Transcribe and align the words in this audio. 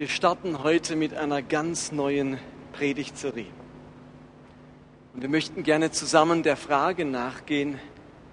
Wir 0.00 0.06
starten 0.06 0.62
heute 0.62 0.94
mit 0.94 1.12
einer 1.12 1.42
ganz 1.42 1.90
neuen 1.90 2.38
Predigtserie. 2.72 3.50
Und 5.12 5.22
wir 5.22 5.28
möchten 5.28 5.64
gerne 5.64 5.90
zusammen 5.90 6.44
der 6.44 6.56
Frage 6.56 7.04
nachgehen, 7.04 7.80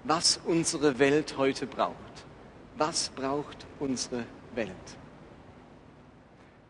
was 0.04 0.38
unsere 0.44 1.00
Welt 1.00 1.34
heute 1.38 1.66
braucht. 1.66 1.96
Was 2.78 3.08
braucht 3.08 3.66
unsere 3.80 4.26
Welt? 4.54 4.70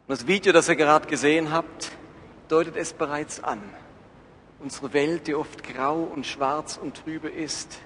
Und 0.08 0.18
das 0.18 0.26
Video, 0.26 0.54
das 0.54 0.66
ihr 0.70 0.76
gerade 0.76 1.06
gesehen 1.06 1.52
habt, 1.52 1.92
deutet 2.48 2.76
es 2.76 2.94
bereits 2.94 3.44
an. 3.44 3.60
Unsere 4.60 4.94
Welt, 4.94 5.26
die 5.26 5.34
oft 5.34 5.62
grau 5.62 6.04
und 6.04 6.24
schwarz 6.24 6.80
und 6.82 6.96
trübe 7.04 7.28
ist, 7.28 7.80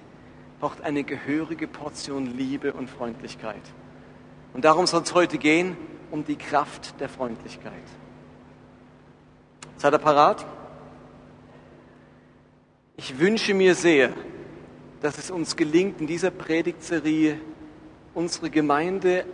braucht 0.61 0.79
eine 0.79 1.03
gehörige 1.03 1.67
Portion 1.67 2.37
Liebe 2.37 2.71
und 2.71 2.89
Freundlichkeit. 2.89 3.63
Und 4.53 4.63
darum 4.63 4.87
soll 4.87 5.01
es 5.01 5.13
heute 5.13 5.37
gehen, 5.37 5.75
um 6.11 6.23
die 6.25 6.35
Kraft 6.35 6.99
der 6.99 7.09
Freundlichkeit. 7.09 7.73
Seid 9.77 9.93
ihr 9.93 9.99
parat? 9.99 10.45
Ich 12.97 13.17
wünsche 13.17 13.53
mir 13.53 13.73
sehr, 13.73 14.13
dass 15.01 15.17
es 15.17 15.31
uns 15.31 15.55
gelingt, 15.55 15.99
in 15.99 16.07
dieser 16.07 16.29
Predigtserie 16.29 17.39
unsere 18.13 18.49
Gemeinde 18.49 19.25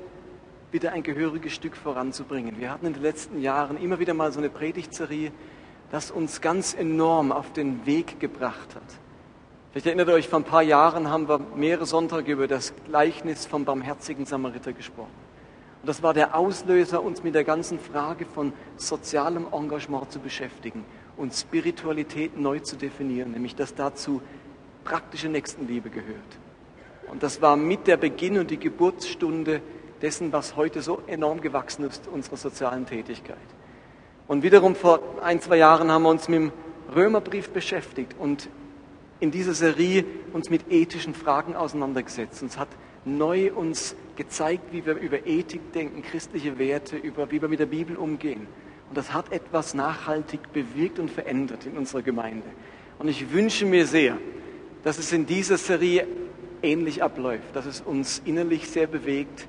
wieder 0.71 0.93
ein 0.93 1.03
gehöriges 1.03 1.53
Stück 1.53 1.75
voranzubringen. 1.75 2.59
Wir 2.59 2.71
hatten 2.71 2.85
in 2.85 2.93
den 2.93 3.01
letzten 3.01 3.41
Jahren 3.41 3.77
immer 3.77 3.99
wieder 3.99 4.13
mal 4.13 4.31
so 4.31 4.39
eine 4.39 4.49
Predigtserie, 4.49 5.31
das 5.91 6.11
uns 6.11 6.41
ganz 6.41 6.73
enorm 6.73 7.31
auf 7.31 7.51
den 7.53 7.85
Weg 7.85 8.19
gebracht 8.19 8.75
hat. 8.75 8.83
Vielleicht 9.71 9.87
erinnert 9.87 10.07
ihr 10.09 10.13
euch, 10.13 10.27
vor 10.27 10.39
ein 10.39 10.45
paar 10.45 10.63
Jahren 10.63 11.09
haben 11.09 11.27
wir 11.27 11.39
mehrere 11.55 11.85
Sonntage 11.85 12.31
über 12.31 12.47
das 12.47 12.73
Gleichnis 12.85 13.45
vom 13.45 13.65
barmherzigen 13.65 14.25
Samariter 14.25 14.73
gesprochen. 14.73 15.26
Und 15.81 15.87
das 15.87 16.01
war 16.03 16.13
der 16.13 16.35
Auslöser, 16.35 17.03
uns 17.03 17.23
mit 17.23 17.35
der 17.35 17.43
ganzen 17.43 17.79
Frage 17.79 18.25
von 18.25 18.53
sozialem 18.77 19.47
Engagement 19.51 20.11
zu 20.11 20.19
beschäftigen 20.19 20.83
und 21.17 21.33
Spiritualität 21.33 22.37
neu 22.37 22.59
zu 22.59 22.75
definieren, 22.75 23.31
nämlich 23.31 23.55
dass 23.55 23.75
dazu 23.75 24.21
praktische 24.83 25.29
Nächstenliebe 25.29 25.89
gehört. 25.89 26.37
Und 27.11 27.23
das 27.23 27.41
war 27.41 27.55
mit 27.55 27.87
der 27.87 27.97
Beginn 27.97 28.37
und 28.37 28.51
die 28.51 28.59
Geburtsstunde 28.59 29.61
dessen, 30.01 30.31
was 30.31 30.55
heute 30.55 30.81
so 30.81 31.01
enorm 31.07 31.41
gewachsen 31.41 31.85
ist, 31.85 32.07
unserer 32.07 32.37
sozialen 32.37 32.85
Tätigkeit. 32.85 33.37
Und 34.27 34.43
wiederum 34.43 34.75
vor 34.75 34.99
ein, 35.23 35.41
zwei 35.41 35.57
Jahren 35.57 35.91
haben 35.91 36.03
wir 36.03 36.09
uns 36.09 36.27
mit 36.27 36.39
dem 36.39 36.51
Römerbrief 36.93 37.49
beschäftigt 37.49 38.15
und 38.19 38.49
in 39.19 39.31
dieser 39.31 39.53
Serie 39.53 40.05
uns 40.33 40.49
mit 40.49 40.71
ethischen 40.71 41.13
Fragen 41.13 41.55
auseinandergesetzt. 41.55 42.41
Und 42.41 42.49
es 42.49 42.57
hat 42.57 42.67
neu 43.05 43.53
uns 43.53 43.95
gezeigt, 44.15 44.71
wie 44.71 44.85
wir 44.85 44.95
über 44.95 45.25
Ethik 45.25 45.71
denken, 45.73 46.01
christliche 46.01 46.57
Werte, 46.57 46.97
über 46.97 47.31
wie 47.31 47.41
wir 47.41 47.47
mit 47.47 47.59
der 47.59 47.65
Bibel 47.65 47.95
umgehen. 47.95 48.47
Und 48.89 48.97
das 48.97 49.13
hat 49.13 49.31
etwas 49.31 49.73
nachhaltig 49.73 50.51
bewirkt 50.53 50.99
und 50.99 51.11
verändert 51.11 51.65
in 51.65 51.77
unserer 51.77 52.01
Gemeinde. 52.01 52.47
Und 52.99 53.07
ich 53.07 53.31
wünsche 53.31 53.65
mir 53.65 53.85
sehr, 53.85 54.17
dass 54.83 54.97
es 54.97 55.11
in 55.11 55.25
dieser 55.25 55.57
Serie 55.57 56.07
ähnlich 56.61 57.03
abläuft, 57.03 57.55
dass 57.55 57.65
es 57.65 57.81
uns 57.81 58.21
innerlich 58.25 58.69
sehr 58.69 58.87
bewegt 58.87 59.47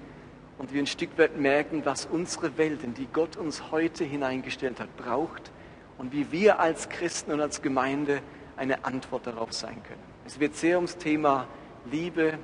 und 0.59 0.73
wir 0.73 0.83
ein 0.83 0.87
Stück 0.87 1.17
weit 1.17 1.39
merken, 1.39 1.83
was 1.85 2.07
unsere 2.07 2.59
Welt, 2.59 2.83
in 2.83 2.95
die 2.95 3.07
Gott 3.13 3.37
uns 3.37 3.71
heute 3.71 4.05
hineingestellt 4.05 4.81
hat, 4.81 4.95
braucht 4.97 5.51
und 5.97 6.13
wie 6.13 6.31
wir 6.33 6.61
als 6.61 6.89
Christen 6.89 7.33
und 7.33 7.41
als 7.41 7.63
Gemeinde 7.63 8.21
eine 8.57 8.85
Antwort 8.85 9.27
darauf 9.27 9.53
sein 9.53 9.83
können. 9.85 10.03
Es 10.27 10.41
wird 10.41 10.57
sehr 10.57 10.77
ums 10.77 10.97
Thema 10.97 11.47
Liebe, 11.91 12.39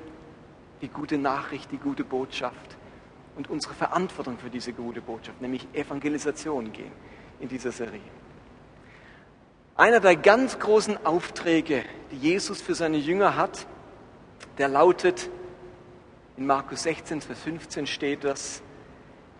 die 0.80 0.89
gute 0.89 1.19
Nachricht, 1.19 1.70
die 1.72 1.78
gute 1.78 2.05
Botschaft 2.05 2.77
und 3.36 3.50
unsere 3.50 3.75
Verantwortung 3.75 4.39
für 4.39 4.50
diese 4.50 4.72
gute 4.72 5.00
Botschaft, 5.00 5.41
nämlich 5.41 5.66
Evangelisation 5.72 6.72
gehen 6.72 6.92
in 7.41 7.48
dieser 7.48 7.72
Serie. 7.72 8.00
Einer 9.77 10.00
der 10.00 10.16
ganz 10.16 10.59
großen 10.59 11.04
Aufträge, 11.04 11.84
die 12.12 12.16
Jesus 12.16 12.62
für 12.62 12.75
seine 12.75 12.97
Jünger 12.97 13.34
hat, 13.37 13.66
der 14.59 14.69
lautet, 14.69 15.31
in 16.37 16.47
Markus 16.47 16.84
16, 16.84 17.21
Vers 17.21 17.41
15 17.41 17.87
steht 17.87 18.25
das, 18.25 18.62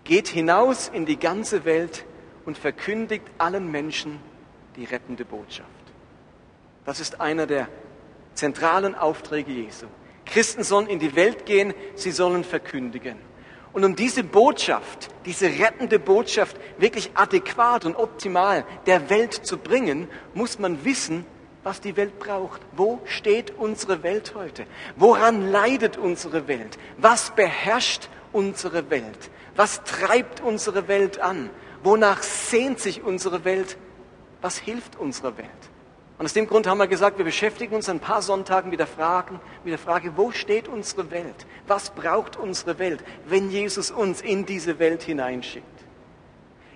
geht 0.03 0.29
hinaus 0.29 0.89
in 0.89 1.07
die 1.07 1.19
ganze 1.19 1.65
Welt 1.65 2.05
und 2.45 2.59
verkündigt 2.59 3.25
allen 3.39 3.71
Menschen 3.71 4.21
die 4.77 4.85
rettende 4.85 5.25
Botschaft. 5.25 5.69
Das 6.85 7.01
ist 7.01 7.21
einer 7.21 7.47
der 7.47 7.69
zentralen 8.35 8.95
Aufträge 8.95 9.53
Jesu. 9.53 9.87
Christen 10.27 10.65
sollen 10.65 10.87
in 10.87 10.99
die 10.99 11.17
Welt 11.17 11.47
gehen, 11.47 11.75
sie 11.95 12.11
sollen 12.11 12.45
verkündigen. 12.45 13.17
Und 13.73 13.85
um 13.85 13.97
diese 13.97 14.23
Botschaft, 14.23 15.09
diese 15.27 15.47
rettende 15.47 15.99
Botschaft 15.99 16.57
wirklich 16.79 17.11
adäquat 17.15 17.85
und 17.85 17.97
optimal 17.97 18.65
der 18.87 19.11
Welt 19.11 19.35
zu 19.35 19.59
bringen, 19.59 20.09
muss 20.33 20.61
man 20.61 20.85
wissen, 20.85 21.27
was 21.65 21.81
die 21.81 21.97
Welt 21.97 22.19
braucht. 22.21 22.61
Wo 22.77 23.01
steht 23.05 23.51
unsere 23.59 24.03
Welt 24.05 24.35
heute? 24.37 24.67
Woran 24.97 25.51
leidet 25.51 25.97
unsere 25.97 26.47
Welt? 26.47 26.79
Was 26.99 27.35
beherrscht 27.35 28.09
unsere 28.33 28.91
Welt? 28.91 29.31
Was 29.57 29.83
treibt 29.83 30.41
unsere 30.41 30.87
Welt 30.87 31.21
an? 31.21 31.51
Wonach 31.83 32.23
sehnt 32.23 32.79
sich 32.79 33.03
unsere 33.03 33.45
Welt? 33.45 33.77
Was 34.41 34.57
hilft 34.57 34.97
unserer 34.97 35.37
Welt? 35.37 35.51
Und 36.17 36.27
aus 36.27 36.33
dem 36.33 36.47
Grund 36.47 36.67
haben 36.69 36.79
wir 36.79 36.87
gesagt, 36.87 37.19
wir 37.19 37.25
beschäftigen 37.25 37.75
uns 37.75 37.89
ein 37.89 37.99
paar 37.99 38.23
Sonntagen 38.23 38.71
mit 38.71 38.79
der, 38.79 38.87
Frage, 38.87 39.41
mit 39.65 39.73
der 39.73 39.79
Frage, 39.79 40.13
wo 40.17 40.31
steht 40.31 40.69
unsere 40.69 41.11
Welt? 41.11 41.47
Was 41.67 41.91
braucht 41.91 42.37
unsere 42.37 42.79
Welt, 42.79 43.03
wenn 43.27 43.51
Jesus 43.51 43.91
uns 43.91 44.21
in 44.21 44.47
diese 44.47 44.79
Welt 44.79 45.03
hineinschickt? 45.03 45.67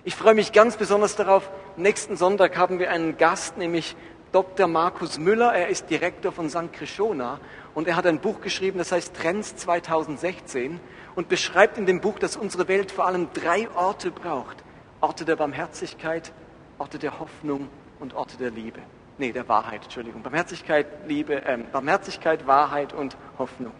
Ich 0.03 0.15
freue 0.15 0.33
mich 0.33 0.51
ganz 0.51 0.75
besonders 0.75 1.15
darauf. 1.15 1.49
Nächsten 1.77 2.17
Sonntag 2.17 2.57
haben 2.57 2.79
wir 2.79 2.89
einen 2.89 3.17
Gast, 3.17 3.57
nämlich 3.57 3.95
Dr. 4.33 4.67
Markus 4.67 5.17
Müller. 5.17 5.53
Er 5.53 5.69
ist 5.69 5.89
Direktor 5.89 6.33
von 6.33 6.49
St. 6.49 6.73
Krishona 6.73 7.39
und 7.73 7.87
er 7.87 7.95
hat 7.95 8.07
ein 8.07 8.19
Buch 8.19 8.41
geschrieben, 8.41 8.77
das 8.77 8.91
heißt 8.91 9.15
Trends 9.15 9.55
2016 9.55 10.81
und 11.15 11.29
beschreibt 11.29 11.77
in 11.77 11.85
dem 11.85 12.01
Buch, 12.01 12.19
dass 12.19 12.35
unsere 12.35 12.67
Welt 12.67 12.91
vor 12.91 13.05
allem 13.05 13.29
drei 13.33 13.69
Orte 13.71 14.11
braucht. 14.11 14.57
Orte 14.99 15.23
der 15.23 15.37
Barmherzigkeit, 15.37 16.33
Orte 16.77 16.99
der 16.99 17.19
Hoffnung 17.19 17.69
und 18.01 18.13
Orte 18.15 18.35
der 18.37 18.51
Liebe 18.51 18.81
nee, 19.19 19.31
der 19.31 19.47
Wahrheit, 19.47 19.83
Entschuldigung. 19.83 20.23
Barmherzigkeit, 20.23 20.87
Liebe, 21.07 21.45
äh, 21.45 21.57
Barmherzigkeit, 21.71 22.47
Wahrheit 22.47 22.93
und 22.93 23.17
Hoffnung. 23.37 23.73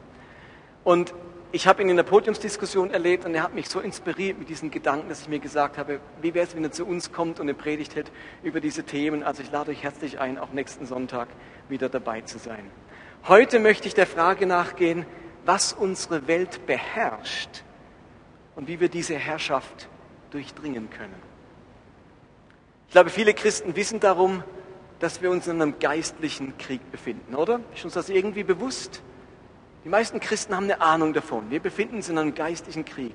Und 0.84 1.14
ich 1.52 1.66
habe 1.66 1.82
ihn 1.82 1.90
in 1.90 1.96
der 1.96 2.04
Podiumsdiskussion 2.04 2.92
erlebt 2.92 3.26
und 3.26 3.34
er 3.34 3.42
hat 3.42 3.56
mich 3.56 3.70
so 3.70 3.80
inspiriert 3.80 4.38
mit 4.38 4.50
diesen 4.50 4.70
Gedanken, 4.70 5.10
dass 5.10 5.22
ich 5.22 5.30
mir 5.30 5.40
gesagt 5.40 5.80
habe, 5.80 6.00
wie 6.22 6.36
wäre 6.36 6.46
es, 6.46 6.56
wenn 6.56 6.64
er 6.64 6.72
zu 6.72 6.86
uns 6.86 7.12
kommt 7.12 7.40
und 7.40 7.48
eine 7.48 7.56
Predigt 7.56 7.96
hätte 7.96 8.12
über 8.44 8.62
diese 8.62 8.84
Themen. 8.84 9.24
Also 9.24 9.42
ich 9.42 9.52
lade 9.52 9.72
euch 9.72 9.82
herzlich 9.82 10.20
ein, 10.20 10.38
auch 10.38 10.52
nächsten 10.52 10.86
Sonntag 10.86 11.28
wieder 11.68 11.90
dabei 11.90 12.22
zu 12.22 12.38
sein. 12.38 12.70
Heute 13.28 13.60
möchte 13.60 13.88
ich 13.88 13.96
der 13.96 14.06
Frage 14.06 14.46
nachgehen, 14.46 15.06
was 15.46 15.74
unsere 15.74 16.28
Welt 16.28 16.68
beherrscht 16.68 17.64
und 18.56 18.68
wie 18.68 18.80
wir 18.80 18.90
diese 18.90 19.16
Herrschaft 19.16 19.90
durchdringen 20.30 20.90
können. 20.92 21.16
Ich 22.88 22.94
glaube, 22.94 23.10
viele 23.10 23.34
Christen 23.34 23.76
wissen 23.76 24.00
darum, 24.00 24.44
dass 25.00 25.22
wir 25.22 25.32
uns 25.32 25.48
in 25.48 25.62
einem 25.62 25.80
geistlichen 25.80 26.58
Krieg 26.58 26.92
befinden, 26.92 27.36
oder? 27.36 27.62
Ist 27.74 27.86
uns 27.86 27.94
das 27.94 28.10
irgendwie 28.10 28.44
bewusst? 28.44 29.02
Die 29.86 29.90
meisten 29.90 30.20
Christen 30.20 30.56
haben 30.56 30.66
eine 30.66 30.82
Ahnung 30.82 31.14
davon. 31.14 31.50
Wir 31.50 31.62
befinden 31.62 31.96
uns 31.98 32.10
in 32.10 32.18
einem 32.18 32.36
geistlichen 32.36 32.84
Krieg. 32.84 33.14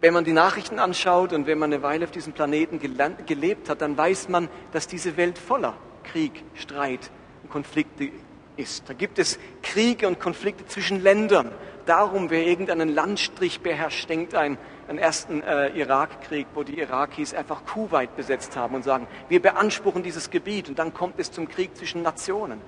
Wenn 0.00 0.14
man 0.14 0.24
die 0.24 0.32
Nachrichten 0.32 0.78
anschaut 0.78 1.34
und 1.34 1.46
wenn 1.46 1.58
man 1.58 1.70
eine 1.70 1.82
Weile 1.82 2.06
auf 2.06 2.10
diesem 2.10 2.32
Planeten 2.32 2.80
gelebt 3.26 3.68
hat, 3.68 3.82
dann 3.82 3.98
weiß 3.98 4.30
man, 4.30 4.48
dass 4.72 4.86
diese 4.86 5.18
Welt 5.18 5.38
voller 5.38 5.76
Krieg, 6.04 6.42
Streit 6.54 7.10
und 7.42 7.50
Konflikte 7.50 8.10
ist. 8.56 8.88
Da 8.88 8.94
gibt 8.94 9.18
es 9.18 9.38
Kriege 9.62 10.06
und 10.06 10.20
Konflikte 10.20 10.66
zwischen 10.66 11.02
Ländern. 11.02 11.50
Darum, 11.86 12.30
wer 12.30 12.46
irgendeinen 12.46 12.88
Landstrich 12.88 13.60
beherrscht, 13.60 14.08
denkt 14.08 14.34
ein 14.34 14.58
einen 14.90 14.98
ersten 14.98 15.40
äh, 15.42 15.68
Irakkrieg, 15.68 16.48
wo 16.54 16.64
die 16.64 16.80
Irakis 16.80 17.32
einfach 17.32 17.64
Kuwait 17.64 18.16
besetzt 18.16 18.56
haben 18.56 18.74
und 18.74 18.82
sagen, 18.82 19.06
wir 19.28 19.40
beanspruchen 19.40 20.02
dieses 20.02 20.30
Gebiet 20.30 20.68
und 20.68 20.78
dann 20.80 20.92
kommt 20.92 21.18
es 21.18 21.30
zum 21.30 21.48
Krieg 21.48 21.76
zwischen 21.76 22.02
Nationen. 22.02 22.60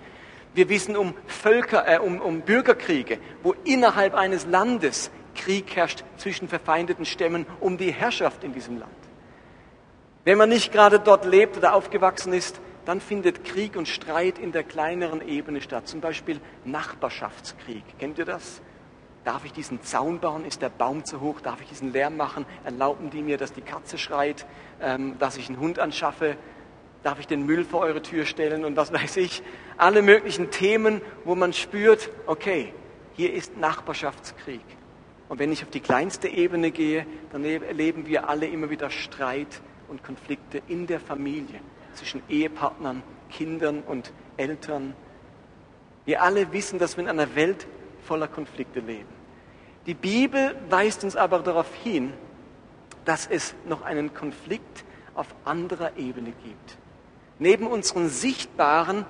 Wir 0.55 0.69
wissen 0.69 0.97
um 0.97 1.15
Völker, 1.27 1.85
äh, 1.89 1.99
um, 1.99 2.21
um 2.21 2.43
Bürgerkriege, 2.43 3.19
wo 3.43 3.55
innerhalb 3.65 4.15
eines 4.15 4.47
Landes 4.47 5.11
Krieg 5.35 5.75
herrscht 5.75 6.05
zwischen 6.17 6.49
verfeindeten 6.49 7.05
Stämmen 7.05 7.45
um 7.59 7.77
die 7.77 7.91
Herrschaft 7.91 8.45
in 8.45 8.53
diesem 8.53 8.79
Land. 8.79 8.93
Wenn 10.25 10.39
man 10.39 10.51
nicht 10.51 10.73
gerade 10.73 11.01
dort 11.01 11.25
lebt 11.25 11.57
oder 11.57 11.75
aufgewachsen 11.75 12.33
ist, 12.33 12.61
dann 12.85 13.01
findet 13.01 13.45
Krieg 13.45 13.77
und 13.77 13.87
Streit 13.87 14.39
in 14.39 14.53
der 14.53 14.65
kleineren 14.65 15.27
Ebene 15.27 15.61
statt. 15.61 15.87
Zum 15.87 16.01
Beispiel 16.01 16.41
Nachbarschaftskrieg. 16.65 17.85
Kennt 17.99 18.19
ihr 18.19 18.25
das? 18.25 18.61
Darf 19.25 19.45
ich 19.45 19.53
diesen 19.53 19.83
Zaun 19.83 20.19
bauen? 20.19 20.45
Ist 20.45 20.63
der 20.63 20.69
Baum 20.69 21.05
zu 21.05 21.21
hoch? 21.21 21.41
Darf 21.41 21.61
ich 21.61 21.69
diesen 21.69 21.93
Lärm 21.93 22.17
machen? 22.17 22.45
Erlauben 22.65 23.11
die 23.11 23.23
mir, 23.23 23.39
dass 23.39 23.53
die 23.53 23.61
Katze 23.61 23.99
schreit? 23.99 24.47
Ähm, 24.81 25.17
dass 25.21 25.37
ich 25.37 25.49
einen 25.49 25.61
Hund 25.61 25.79
anschaffe? 25.79 26.37
Darf 27.05 27.21
ich 27.21 27.29
den 27.29 27.47
Müll 27.47 27.65
vor 27.65 27.81
eure 27.81 28.03
Tür 28.03 28.27
stellen? 28.27 28.65
Und 28.65 28.77
was 28.77 28.93
weiß 28.93 29.17
ich? 29.19 29.43
Alle 29.77 30.03
möglichen 30.03 30.51
Themen, 30.51 31.01
wo 31.25 31.37
man 31.37 31.53
spürt, 31.53 32.11
okay, 32.27 32.75
hier 33.15 33.33
ist 33.33 33.57
Nachbarschaftskrieg. 33.57 34.65
Und 35.29 35.39
wenn 35.39 35.53
ich 35.53 35.63
auf 35.63 35.71
die 35.71 35.81
kleinste 35.81 36.29
Ebene 36.29 36.73
gehe, 36.73 37.07
dann 37.31 37.45
erleben 37.45 38.07
wir 38.07 38.29
alle 38.29 38.47
immer 38.47 38.71
wieder 38.71 38.91
Streit 38.91 39.61
und 39.89 40.03
Konflikte 40.03 40.63
in 40.67 40.87
der 40.89 40.99
Familie 41.01 41.61
zwischen 41.95 42.23
Ehepartnern, 42.29 43.03
Kindern 43.31 43.83
und 43.83 44.13
Eltern. 44.37 44.95
Wir 46.05 46.23
alle 46.23 46.53
wissen, 46.53 46.79
dass 46.79 46.97
wir 46.97 47.05
in 47.05 47.11
einer 47.11 47.35
Welt 47.35 47.67
voller 48.03 48.29
Konflikte 48.29 48.81
leben. 48.81 49.09
Die 49.87 49.95
Bibel 49.95 50.57
weist 50.69 51.05
uns 51.05 51.17
aber 51.17 51.41
darauf 51.41 51.73
hin, 51.75 52.13
dass 53.05 53.27
es 53.27 53.55
noch 53.67 53.83
einen 53.83 54.15
Konflikt 54.15 54.85
auf 55.15 55.27
anderer 55.45 55.97
Ebene 55.97 56.33
gibt. 56.45 56.79
Neben 57.39 57.67
unseren 57.67 58.09
sichtbaren 58.09 59.05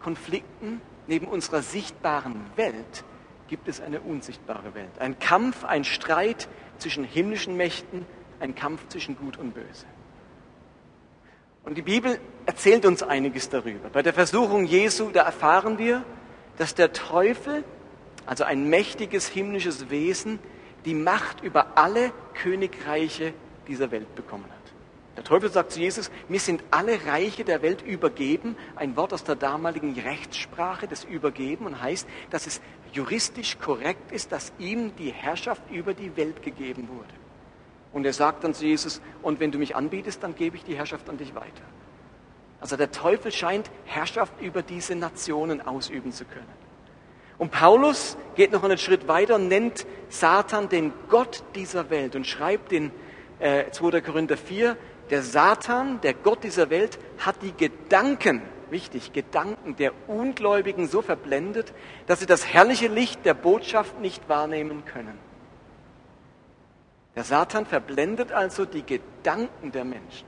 Konflikten, 0.00 0.80
neben 1.06 1.26
unserer 1.26 1.62
sichtbaren 1.62 2.40
Welt, 2.56 3.04
gibt 3.46 3.68
es 3.68 3.80
eine 3.80 4.00
unsichtbare 4.00 4.74
Welt. 4.74 4.98
Ein 4.98 5.18
Kampf, 5.18 5.64
ein 5.64 5.84
Streit 5.84 6.48
zwischen 6.78 7.04
himmlischen 7.04 7.56
Mächten, 7.56 8.06
ein 8.40 8.54
Kampf 8.54 8.88
zwischen 8.88 9.16
Gut 9.16 9.36
und 9.36 9.54
Böse. 9.54 9.86
Und 11.68 11.74
die 11.74 11.82
Bibel 11.82 12.18
erzählt 12.46 12.86
uns 12.86 13.02
einiges 13.02 13.50
darüber. 13.50 13.90
Bei 13.90 14.00
der 14.00 14.14
Versuchung 14.14 14.64
Jesu, 14.64 15.10
da 15.10 15.24
erfahren 15.24 15.76
wir, 15.76 16.02
dass 16.56 16.74
der 16.74 16.94
Teufel, 16.94 17.62
also 18.24 18.44
ein 18.44 18.70
mächtiges 18.70 19.28
himmlisches 19.28 19.90
Wesen, 19.90 20.38
die 20.86 20.94
Macht 20.94 21.42
über 21.42 21.76
alle 21.76 22.10
Königreiche 22.32 23.34
dieser 23.66 23.90
Welt 23.90 24.14
bekommen 24.14 24.46
hat. 24.46 24.72
Der 25.18 25.24
Teufel 25.24 25.50
sagt 25.50 25.72
zu 25.72 25.80
Jesus, 25.80 26.10
mir 26.30 26.40
sind 26.40 26.64
alle 26.70 27.04
Reiche 27.04 27.44
der 27.44 27.60
Welt 27.60 27.82
übergeben. 27.82 28.56
Ein 28.74 28.96
Wort 28.96 29.12
aus 29.12 29.24
der 29.24 29.36
damaligen 29.36 29.92
Rechtssprache, 29.92 30.88
das 30.88 31.04
Übergeben 31.04 31.66
und 31.66 31.82
heißt, 31.82 32.08
dass 32.30 32.46
es 32.46 32.62
juristisch 32.94 33.58
korrekt 33.58 34.10
ist, 34.10 34.32
dass 34.32 34.54
ihm 34.58 34.96
die 34.96 35.10
Herrschaft 35.10 35.70
über 35.70 35.92
die 35.92 36.16
Welt 36.16 36.42
gegeben 36.42 36.88
wurde. 36.88 37.27
Und 37.92 38.04
er 38.04 38.12
sagt 38.12 38.44
dann 38.44 38.54
zu 38.54 38.66
Jesus, 38.66 39.00
und 39.22 39.40
wenn 39.40 39.50
du 39.50 39.58
mich 39.58 39.74
anbietest, 39.76 40.22
dann 40.22 40.34
gebe 40.34 40.56
ich 40.56 40.64
die 40.64 40.76
Herrschaft 40.76 41.08
an 41.08 41.16
dich 41.16 41.34
weiter. 41.34 41.62
Also 42.60 42.76
der 42.76 42.90
Teufel 42.90 43.32
scheint 43.32 43.70
Herrschaft 43.84 44.32
über 44.40 44.62
diese 44.62 44.94
Nationen 44.94 45.60
ausüben 45.66 46.12
zu 46.12 46.24
können. 46.24 46.68
Und 47.38 47.52
Paulus 47.52 48.16
geht 48.34 48.50
noch 48.50 48.64
einen 48.64 48.78
Schritt 48.78 49.06
weiter 49.06 49.36
und 49.36 49.46
nennt 49.46 49.86
Satan 50.08 50.68
den 50.68 50.92
Gott 51.08 51.44
dieser 51.54 51.88
Welt 51.88 52.16
und 52.16 52.26
schreibt 52.26 52.72
in 52.72 52.90
äh, 53.38 53.70
2. 53.70 54.00
Korinther 54.00 54.36
4, 54.36 54.76
der 55.10 55.22
Satan, 55.22 56.00
der 56.00 56.14
Gott 56.14 56.42
dieser 56.42 56.68
Welt, 56.68 56.98
hat 57.18 57.36
die 57.42 57.52
Gedanken, 57.52 58.42
wichtig, 58.70 59.12
Gedanken 59.12 59.76
der 59.76 59.92
Ungläubigen 60.08 60.88
so 60.88 61.00
verblendet, 61.00 61.72
dass 62.06 62.20
sie 62.20 62.26
das 62.26 62.44
herrliche 62.44 62.88
Licht 62.88 63.24
der 63.24 63.34
Botschaft 63.34 64.00
nicht 64.00 64.28
wahrnehmen 64.28 64.84
können. 64.84 65.18
Der 67.18 67.24
Satan 67.24 67.66
verblendet 67.66 68.30
also 68.30 68.64
die 68.64 68.86
Gedanken 68.86 69.72
der 69.72 69.84
Menschen. 69.84 70.24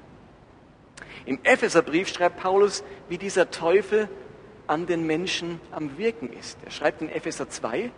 Im 1.24 1.38
Epheserbrief 1.44 2.08
schreibt 2.08 2.38
Paulus, 2.38 2.82
wie 3.08 3.16
dieser 3.16 3.52
Teufel 3.52 4.08
an 4.66 4.86
den 4.86 5.06
Menschen 5.06 5.60
am 5.70 5.98
Wirken 5.98 6.32
ist. 6.32 6.58
Er 6.64 6.72
schreibt 6.72 7.00
in 7.00 7.08
Epheser 7.08 7.48
2, 7.48 7.92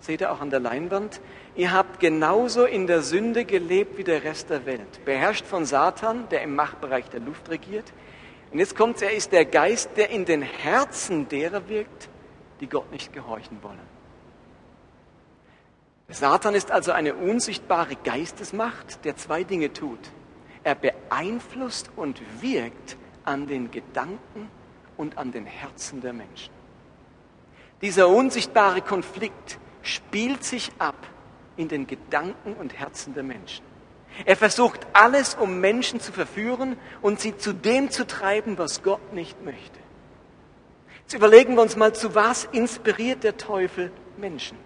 seht 0.00 0.22
ihr 0.22 0.32
auch 0.32 0.40
an 0.40 0.48
der 0.48 0.60
Leinwand, 0.60 1.20
ihr 1.56 1.74
habt 1.74 2.00
genauso 2.00 2.64
in 2.64 2.86
der 2.86 3.02
Sünde 3.02 3.44
gelebt 3.44 3.98
wie 3.98 4.04
der 4.04 4.24
Rest 4.24 4.48
der 4.48 4.64
Welt, 4.64 5.04
beherrscht 5.04 5.44
von 5.44 5.66
Satan, 5.66 6.26
der 6.30 6.40
im 6.40 6.54
Machtbereich 6.54 7.10
der 7.10 7.20
Luft 7.20 7.50
regiert. 7.50 7.92
Und 8.50 8.60
jetzt 8.60 8.74
kommt 8.74 9.02
er 9.02 9.12
ist 9.12 9.32
der 9.32 9.44
Geist, 9.44 9.90
der 9.98 10.08
in 10.08 10.24
den 10.24 10.40
Herzen 10.40 11.28
derer 11.28 11.68
wirkt, 11.68 12.08
die 12.60 12.66
Gott 12.66 12.90
nicht 12.92 13.12
gehorchen 13.12 13.62
wollen. 13.62 13.91
Satan 16.12 16.54
ist 16.54 16.70
also 16.70 16.92
eine 16.92 17.14
unsichtbare 17.14 17.96
Geistesmacht, 17.96 19.04
der 19.04 19.16
zwei 19.16 19.44
Dinge 19.44 19.72
tut. 19.72 19.98
Er 20.64 20.74
beeinflusst 20.74 21.90
und 21.96 22.20
wirkt 22.40 22.96
an 23.24 23.46
den 23.46 23.70
Gedanken 23.70 24.48
und 24.96 25.18
an 25.18 25.32
den 25.32 25.46
Herzen 25.46 26.00
der 26.00 26.12
Menschen. 26.12 26.52
Dieser 27.80 28.08
unsichtbare 28.08 28.80
Konflikt 28.80 29.58
spielt 29.82 30.44
sich 30.44 30.70
ab 30.78 31.06
in 31.56 31.68
den 31.68 31.86
Gedanken 31.86 32.54
und 32.54 32.78
Herzen 32.78 33.14
der 33.14 33.24
Menschen. 33.24 33.64
Er 34.24 34.36
versucht 34.36 34.86
alles, 34.92 35.34
um 35.34 35.60
Menschen 35.60 35.98
zu 35.98 36.12
verführen 36.12 36.76
und 37.00 37.20
sie 37.20 37.36
zu 37.36 37.52
dem 37.54 37.90
zu 37.90 38.06
treiben, 38.06 38.58
was 38.58 38.82
Gott 38.82 39.12
nicht 39.12 39.42
möchte. 39.44 39.78
Jetzt 41.00 41.14
überlegen 41.14 41.54
wir 41.54 41.62
uns 41.62 41.76
mal, 41.76 41.94
zu 41.94 42.14
was 42.14 42.44
inspiriert 42.44 43.24
der 43.24 43.36
Teufel 43.36 43.90
Menschen? 44.16 44.58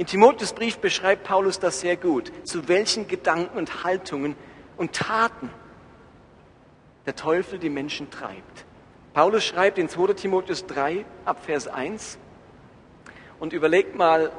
In 0.00 0.06
Timotheus 0.06 0.54
Brief 0.54 0.78
beschreibt 0.78 1.24
Paulus 1.24 1.58
das 1.58 1.80
sehr 1.80 1.94
gut, 1.94 2.32
zu 2.44 2.68
welchen 2.68 3.06
Gedanken 3.06 3.58
und 3.58 3.84
Haltungen 3.84 4.34
und 4.78 4.94
Taten 4.94 5.50
der 7.04 7.14
Teufel 7.14 7.58
die 7.58 7.68
Menschen 7.68 8.10
treibt. 8.10 8.64
Paulus 9.12 9.44
schreibt 9.44 9.76
in 9.76 9.90
2 9.90 10.14
Timotheus 10.14 10.64
3 10.64 11.04
ab 11.26 11.44
Vers 11.44 11.68
1 11.68 12.16
und 13.40 13.52
überlegt 13.52 13.94
mal, 13.94 14.32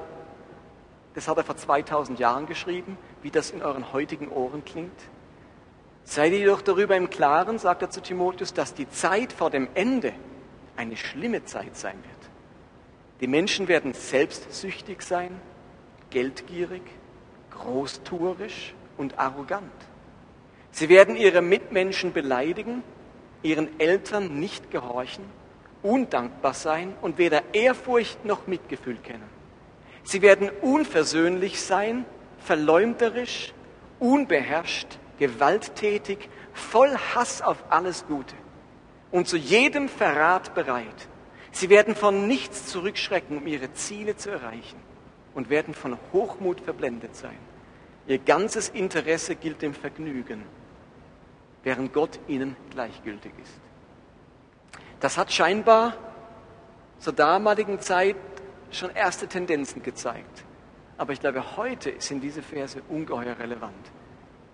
das 1.13 1.27
hat 1.27 1.37
er 1.37 1.43
vor 1.43 1.57
2000 1.57 2.17
Jahren 2.17 2.47
geschrieben, 2.47 2.97
wie 3.21 3.29
das 3.29 3.51
in 3.51 3.61
euren 3.61 3.93
heutigen 3.93 4.29
Ohren 4.29 4.65
klingt. 4.65 4.99
Seid 6.05 6.31
ihr 6.31 6.39
jedoch 6.39 6.63
darüber 6.63 6.97
im 6.97 7.11
Klaren, 7.11 7.59
sagt 7.59 7.83
er 7.83 7.91
zu 7.91 8.01
Timotheus, 8.01 8.55
dass 8.55 8.73
die 8.73 8.89
Zeit 8.89 9.31
vor 9.31 9.51
dem 9.51 9.67
Ende 9.75 10.13
eine 10.75 10.97
schlimme 10.97 11.45
Zeit 11.45 11.77
sein 11.77 11.97
wird. 11.97 12.31
Die 13.19 13.27
Menschen 13.27 13.67
werden 13.67 13.93
selbstsüchtig 13.93 15.03
sein, 15.03 15.39
geldgierig, 16.11 16.83
großtuerisch 17.49 18.75
und 18.97 19.17
arrogant. 19.17 19.71
Sie 20.71 20.87
werden 20.89 21.15
ihre 21.15 21.41
Mitmenschen 21.41 22.13
beleidigen, 22.13 22.83
ihren 23.41 23.79
Eltern 23.79 24.39
nicht 24.39 24.71
gehorchen, 24.71 25.25
undankbar 25.81 26.53
sein 26.53 26.93
und 27.01 27.17
weder 27.17 27.41
Ehrfurcht 27.53 28.23
noch 28.23 28.47
Mitgefühl 28.47 28.97
kennen. 28.97 29.29
Sie 30.03 30.21
werden 30.21 30.49
unversöhnlich 30.61 31.61
sein, 31.61 32.05
verleumderisch, 32.39 33.53
unbeherrscht, 33.99 34.87
gewalttätig, 35.19 36.29
voll 36.53 36.95
Hass 37.13 37.41
auf 37.41 37.63
alles 37.69 38.05
Gute 38.07 38.35
und 39.11 39.27
zu 39.27 39.37
jedem 39.37 39.89
Verrat 39.89 40.55
bereit. 40.55 41.07
Sie 41.51 41.69
werden 41.69 41.95
von 41.95 42.27
nichts 42.27 42.67
zurückschrecken, 42.67 43.37
um 43.37 43.45
ihre 43.45 43.73
Ziele 43.73 44.15
zu 44.15 44.29
erreichen 44.29 44.80
und 45.33 45.49
werden 45.49 45.73
von 45.73 45.97
Hochmut 46.13 46.61
verblendet 46.61 47.15
sein. 47.15 47.37
Ihr 48.07 48.17
ganzes 48.17 48.69
Interesse 48.69 49.35
gilt 49.35 49.61
dem 49.61 49.73
Vergnügen, 49.73 50.43
während 51.63 51.93
Gott 51.93 52.19
ihnen 52.27 52.55
gleichgültig 52.71 53.31
ist. 53.41 53.59
Das 54.99 55.17
hat 55.17 55.31
scheinbar 55.31 55.95
zur 56.99 57.13
damaligen 57.13 57.79
Zeit 57.79 58.15
schon 58.71 58.89
erste 58.91 59.27
Tendenzen 59.27 59.81
gezeigt. 59.83 60.45
Aber 60.97 61.13
ich 61.13 61.19
glaube, 61.19 61.57
heute 61.57 61.93
sind 61.99 62.21
diese 62.21 62.41
Verse 62.41 62.81
ungeheuer 62.89 63.37
relevant. 63.39 63.91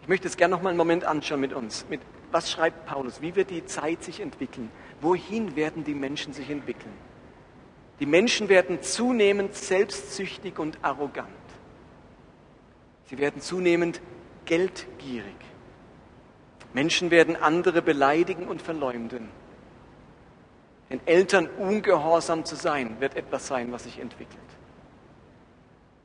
Ich 0.01 0.07
möchte 0.07 0.27
es 0.27 0.37
gerne 0.37 0.55
noch 0.55 0.61
mal 0.61 0.69
einen 0.69 0.77
Moment 0.77 1.03
anschauen 1.03 1.41
mit 1.41 1.51
uns. 1.51 1.85
Mit, 1.89 1.99
was 2.31 2.49
schreibt 2.49 2.85
Paulus? 2.85 3.21
Wie 3.21 3.35
wird 3.35 3.49
die 3.49 3.65
Zeit 3.65 4.03
sich 4.03 4.21
entwickeln? 4.21 4.71
Wohin 5.01 5.57
werden 5.57 5.83
die 5.83 5.93
Menschen 5.93 6.31
sich 6.31 6.49
entwickeln? 6.49 6.93
Die 7.99 8.05
Menschen 8.05 8.47
werden 8.49 8.81
zunehmend 8.81 9.55
selbstsüchtig 9.55 10.59
und 10.59 10.77
arrogant. 10.83 11.27
Sie 13.05 13.17
werden 13.17 13.41
zunehmend 13.41 14.01
geldgierig. 14.45 15.35
Menschen 16.73 17.09
werden 17.09 17.35
andere 17.35 17.81
beleidigen 17.81 18.47
und 18.47 18.61
verleumden. 18.61 19.29
Den 20.89 21.01
Eltern 21.05 21.47
ungehorsam 21.57 22.45
zu 22.45 22.55
sein, 22.55 22.97
wird 22.99 23.15
etwas 23.15 23.47
sein, 23.47 23.71
was 23.71 23.83
sich 23.83 23.99
entwickelt. 23.99 24.37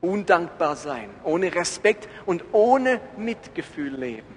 Undankbar 0.01 0.75
sein, 0.75 1.09
ohne 1.23 1.53
Respekt 1.53 2.09
und 2.25 2.43
ohne 2.51 2.99
Mitgefühl 3.17 3.95
leben. 3.95 4.35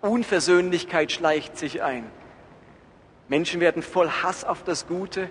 Unversöhnlichkeit 0.00 1.10
schleicht 1.10 1.56
sich 1.56 1.82
ein. 1.82 2.08
Menschen 3.28 3.60
werden 3.60 3.82
voll 3.82 4.08
Hass 4.08 4.44
auf 4.44 4.62
das 4.62 4.86
Gute 4.86 5.28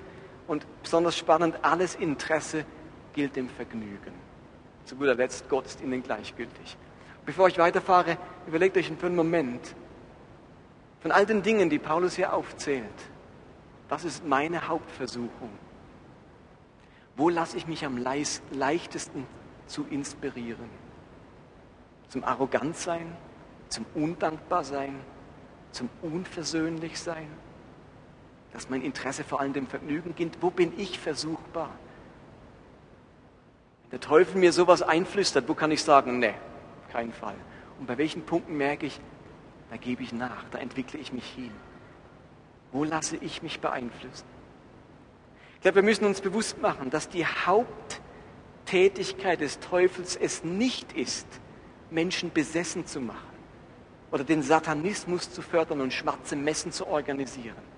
und 0.48 0.66
besonders 0.84 1.18
spannend, 1.18 1.58
alles 1.62 1.96
Interesse 1.96 2.66
gilt 3.14 3.36
dem 3.36 3.50
Vergnügen. 3.50 4.14
Zu 4.86 4.96
guter 4.96 5.16
Letzt, 5.16 5.50
Gott 5.50 5.66
ist 5.66 5.82
ihnen 5.82 6.04
gleichgültig. 6.04 6.78
Bevor 7.26 7.48
ich 7.48 7.58
weiterfahre, 7.58 8.18
überlegt 8.46 8.78
euch 8.78 8.92
für 8.92 9.08
einen 9.08 9.16
Moment, 9.16 9.76
von 11.02 11.12
all 11.12 11.26
den 11.26 11.42
Dingen, 11.42 11.70
die 11.70 11.80
Paulus 11.80 12.16
hier 12.16 12.34
aufzählt, 12.34 12.86
was 13.90 14.06
ist 14.06 14.26
meine 14.26 14.68
Hauptversuchung? 14.68 15.50
Wo 17.16 17.30
lasse 17.30 17.58
ich 17.58 17.68
mich 17.68 17.86
am 17.86 17.98
leichtesten 18.52 19.26
zu 19.68 19.86
inspirieren? 19.90 20.70
Zum 22.10 22.24
Arrogantsein, 22.24 23.16
zum 23.70 23.86
Undankbarsein, 23.96 24.96
zum 25.72 25.90
Unversöhnlichsein? 26.02 27.28
Dass 28.56 28.70
mein 28.70 28.82
Interesse 28.82 29.24
vor 29.26 29.42
allem 29.42 29.52
dem 29.52 29.68
Vergnügen 29.68 30.16
gilt. 30.16 30.42
Wo 30.42 30.50
bin 30.50 30.72
ich 30.80 30.98
versuchbar? 30.98 31.70
Wenn 33.82 33.90
der 33.92 34.00
Teufel 34.00 34.40
mir 34.40 34.54
sowas 34.54 34.82
einflüstert, 34.82 35.50
wo 35.50 35.56
kann 35.56 35.72
ich 35.72 35.84
sagen, 35.84 36.20
nee, 36.20 36.36
keinen 36.90 37.12
Fall. 37.12 37.36
Und 37.80 37.88
bei 37.88 37.98
welchen 37.98 38.22
Punkten 38.22 38.56
merke 38.56 38.86
ich, 38.86 39.02
da 39.70 39.76
gebe 39.76 40.04
ich 40.04 40.14
nach, 40.14 40.46
da 40.52 40.60
entwickle 40.60 41.02
ich 41.02 41.12
mich 41.12 41.26
hin. 41.26 41.52
Wo 42.72 42.86
lasse 42.86 43.18
ich 43.18 43.44
mich 43.44 43.60
beeinflussen? 43.60 44.26
Ich 45.56 45.62
glaube, 45.62 45.76
wir 45.76 45.84
müssen 45.84 46.06
uns 46.06 46.22
bewusst 46.22 46.62
machen, 46.62 46.90
dass 46.90 47.10
die 47.10 47.26
Haupttätigkeit 47.26 49.42
des 49.42 49.60
Teufels 49.60 50.16
es 50.16 50.46
nicht 50.46 50.94
ist, 50.94 51.28
Menschen 51.92 52.32
besessen 52.32 52.86
zu 52.86 53.02
machen 53.02 53.36
oder 54.12 54.24
den 54.24 54.42
Satanismus 54.42 55.30
zu 55.30 55.42
fördern 55.42 55.82
und 55.82 55.92
schwarze 55.92 56.38
Messen 56.38 56.72
zu 56.72 56.88
organisieren 56.88 57.75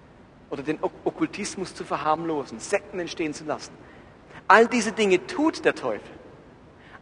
oder 0.49 0.63
den 0.63 0.79
Okkultismus 0.81 1.75
zu 1.75 1.83
verharmlosen, 1.83 2.59
Sekten 2.59 2.99
entstehen 2.99 3.33
zu 3.33 3.45
lassen. 3.45 3.73
All 4.47 4.67
diese 4.67 4.91
Dinge 4.91 5.25
tut 5.27 5.65
der 5.65 5.75
Teufel. 5.75 6.09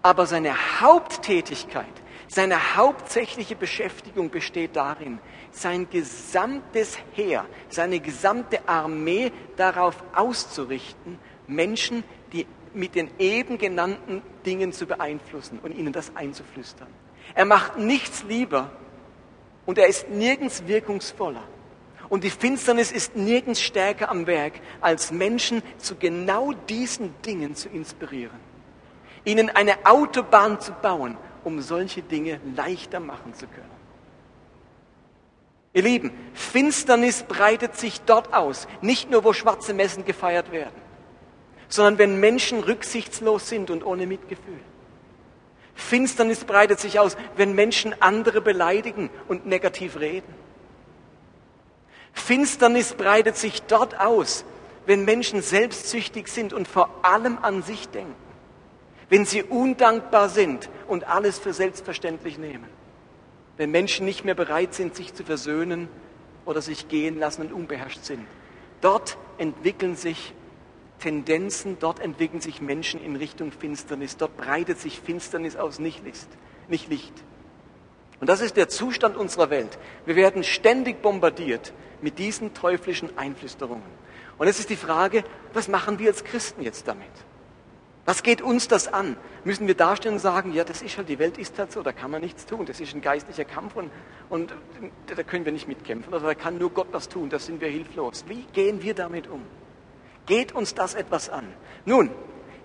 Aber 0.02 0.26
seine 0.26 0.82
Haupttätigkeit, 0.82 1.86
seine 2.28 2.76
hauptsächliche 2.76 3.56
Beschäftigung 3.56 4.30
besteht 4.30 4.76
darin, 4.76 5.20
sein 5.52 5.90
gesamtes 5.90 6.98
Heer, 7.14 7.46
seine 7.70 8.00
gesamte 8.00 8.68
Armee 8.68 9.32
darauf 9.58 9.96
auszurichten, 10.14 11.20
Menschen, 11.48 12.04
die 12.34 12.48
mit 12.74 12.96
den 12.96 13.10
eben 13.20 13.58
genannten 13.58 14.22
Dingen 14.46 14.74
zu 14.74 14.86
beeinflussen 14.86 15.60
und 15.64 15.72
ihnen 15.72 15.94
das 15.94 16.16
einzuflüstern. 16.16 16.88
Er 17.34 17.46
macht 17.46 17.78
nichts 17.78 18.24
lieber 18.24 18.70
und 19.66 19.78
er 19.78 19.88
ist 19.88 20.10
nirgends 20.10 20.68
wirkungsvoller. 20.68 21.44
Und 22.10 22.24
die 22.24 22.30
Finsternis 22.30 22.92
ist 22.92 23.16
nirgends 23.16 23.62
stärker 23.62 24.10
am 24.10 24.28
Werk, 24.28 24.54
als 24.82 25.12
Menschen 25.12 25.64
zu 25.78 25.96
genau 25.96 26.54
diesen 26.54 27.14
Dingen 27.24 27.56
zu 27.56 27.70
inspirieren. 27.70 28.40
Ihnen 29.24 29.50
eine 29.50 29.86
Autobahn 29.86 30.62
zu 30.62 30.72
bauen, 30.72 31.18
um 31.44 31.62
solche 31.62 32.02
Dinge 32.02 32.40
leichter 32.56 33.00
machen 33.00 33.34
zu 33.34 33.48
können. 33.48 33.76
Ihr 35.74 35.82
Lieben, 35.82 36.12
Finsternis 36.34 37.24
breitet 37.24 37.76
sich 37.76 38.02
dort 38.02 38.34
aus, 38.34 38.68
nicht 38.82 39.10
nur 39.12 39.24
wo 39.24 39.34
schwarze 39.34 39.74
Messen 39.74 40.06
gefeiert 40.06 40.52
werden, 40.52 40.82
sondern 41.68 41.98
wenn 41.98 42.20
Menschen 42.20 42.62
rücksichtslos 42.62 43.50
sind 43.50 43.70
und 43.70 43.86
ohne 43.86 44.08
Mitgefühl. 44.08 44.60
Finsternis 45.74 46.46
breitet 46.46 46.80
sich 46.80 47.00
aus, 47.00 47.18
wenn 47.36 47.54
Menschen 47.54 47.94
andere 48.02 48.40
beleidigen 48.40 49.10
und 49.28 49.46
negativ 49.46 50.00
reden. 50.00 50.45
Finsternis 52.16 52.94
breitet 52.94 53.38
sich 53.38 53.62
dort 53.64 54.00
aus, 54.00 54.46
wenn 54.88 55.06
Menschen 55.06 55.42
selbstsüchtig 55.42 56.28
sind 56.28 56.54
und 56.54 56.68
vor 56.68 56.90
allem 57.04 57.38
an 57.42 57.62
sich 57.62 57.90
denken. 57.90 58.16
Wenn 59.10 59.26
sie 59.26 59.44
undankbar 59.44 60.30
sind 60.30 60.70
und 60.88 61.08
alles 61.08 61.38
für 61.38 61.54
selbstverständlich 61.54 62.40
nehmen. 62.40 62.66
Wenn 63.58 63.70
Menschen 63.70 64.06
nicht 64.06 64.26
mehr 64.26 64.34
bereit 64.34 64.74
sind, 64.74 64.96
sich 64.96 65.14
zu 65.14 65.24
versöhnen 65.24 65.88
oder 66.46 66.62
sich 66.62 66.88
gehen 66.88 67.20
lassen 67.20 67.42
und 67.42 67.54
unbeherrscht 67.54 68.04
sind. 68.04 68.26
Dort 68.82 69.18
entwickeln 69.38 69.96
sich 69.96 70.34
Tendenzen, 71.00 71.78
dort 71.80 72.00
entwickeln 72.00 72.42
sich 72.42 72.62
Menschen 72.62 73.04
in 73.04 73.16
Richtung 73.16 73.52
Finsternis, 73.52 74.18
dort 74.18 74.36
breitet 74.38 74.80
sich 74.80 75.00
Finsternis 75.00 75.56
aus, 75.56 75.80
nicht 75.80 76.04
Licht. 76.04 76.28
Nicht 76.68 76.90
Licht. 76.90 77.14
Und 78.26 78.30
das 78.30 78.42
ist 78.42 78.58
der 78.58 78.70
Zustand 78.70 79.18
unserer 79.18 79.52
Welt. 79.52 79.78
Wir 80.08 80.16
werden 80.16 80.44
ständig 80.44 81.00
bombardiert 81.04 81.74
mit 82.02 82.18
diesen 82.18 82.56
teuflischen 82.56 83.16
Einflüsterungen. 83.20 83.86
Und 84.40 84.48
jetzt 84.48 84.60
ist 84.60 84.72
die 84.72 84.76
Frage, 84.76 85.24
was 85.54 85.68
machen 85.68 86.00
wir 86.00 86.08
als 86.08 86.24
Christen 86.24 86.64
jetzt 86.64 86.88
damit? 86.88 87.06
Was 88.06 88.24
geht 88.24 88.42
uns 88.42 88.68
das 88.68 88.92
an? 88.92 89.16
Müssen 89.44 89.68
wir 89.68 89.76
dastehen 89.76 90.16
und 90.16 90.20
sagen, 90.20 90.54
ja, 90.54 90.64
das 90.64 90.82
ist 90.82 90.98
halt, 90.98 91.08
die 91.08 91.20
Welt 91.20 91.38
ist 91.38 91.60
halt 91.60 91.72
so, 91.72 91.84
da 91.84 91.92
kann 91.92 92.10
man 92.10 92.20
nichts 92.20 92.48
tun, 92.48 92.66
das 92.66 92.80
ist 92.80 92.96
ein 92.96 93.02
geistlicher 93.02 93.46
Kampf 93.46 93.76
und, 93.76 93.92
und 94.32 94.52
da 95.06 95.22
können 95.22 95.46
wir 95.46 95.52
nicht 95.52 95.68
mitkämpfen 95.68 96.12
oder 96.12 96.26
da 96.26 96.34
kann 96.34 96.58
nur 96.58 96.72
Gott 96.72 96.88
was 96.94 97.08
tun, 97.08 97.30
da 97.30 97.38
sind 97.38 97.62
wir 97.62 97.68
hilflos. 97.68 98.26
Wie 98.28 98.48
gehen 98.54 98.82
wir 98.82 98.96
damit 98.96 99.28
um? 99.28 99.44
Geht 100.26 100.52
uns 100.52 100.74
das 100.74 100.96
etwas 100.96 101.30
an? 101.30 101.46
Nun, 101.86 102.10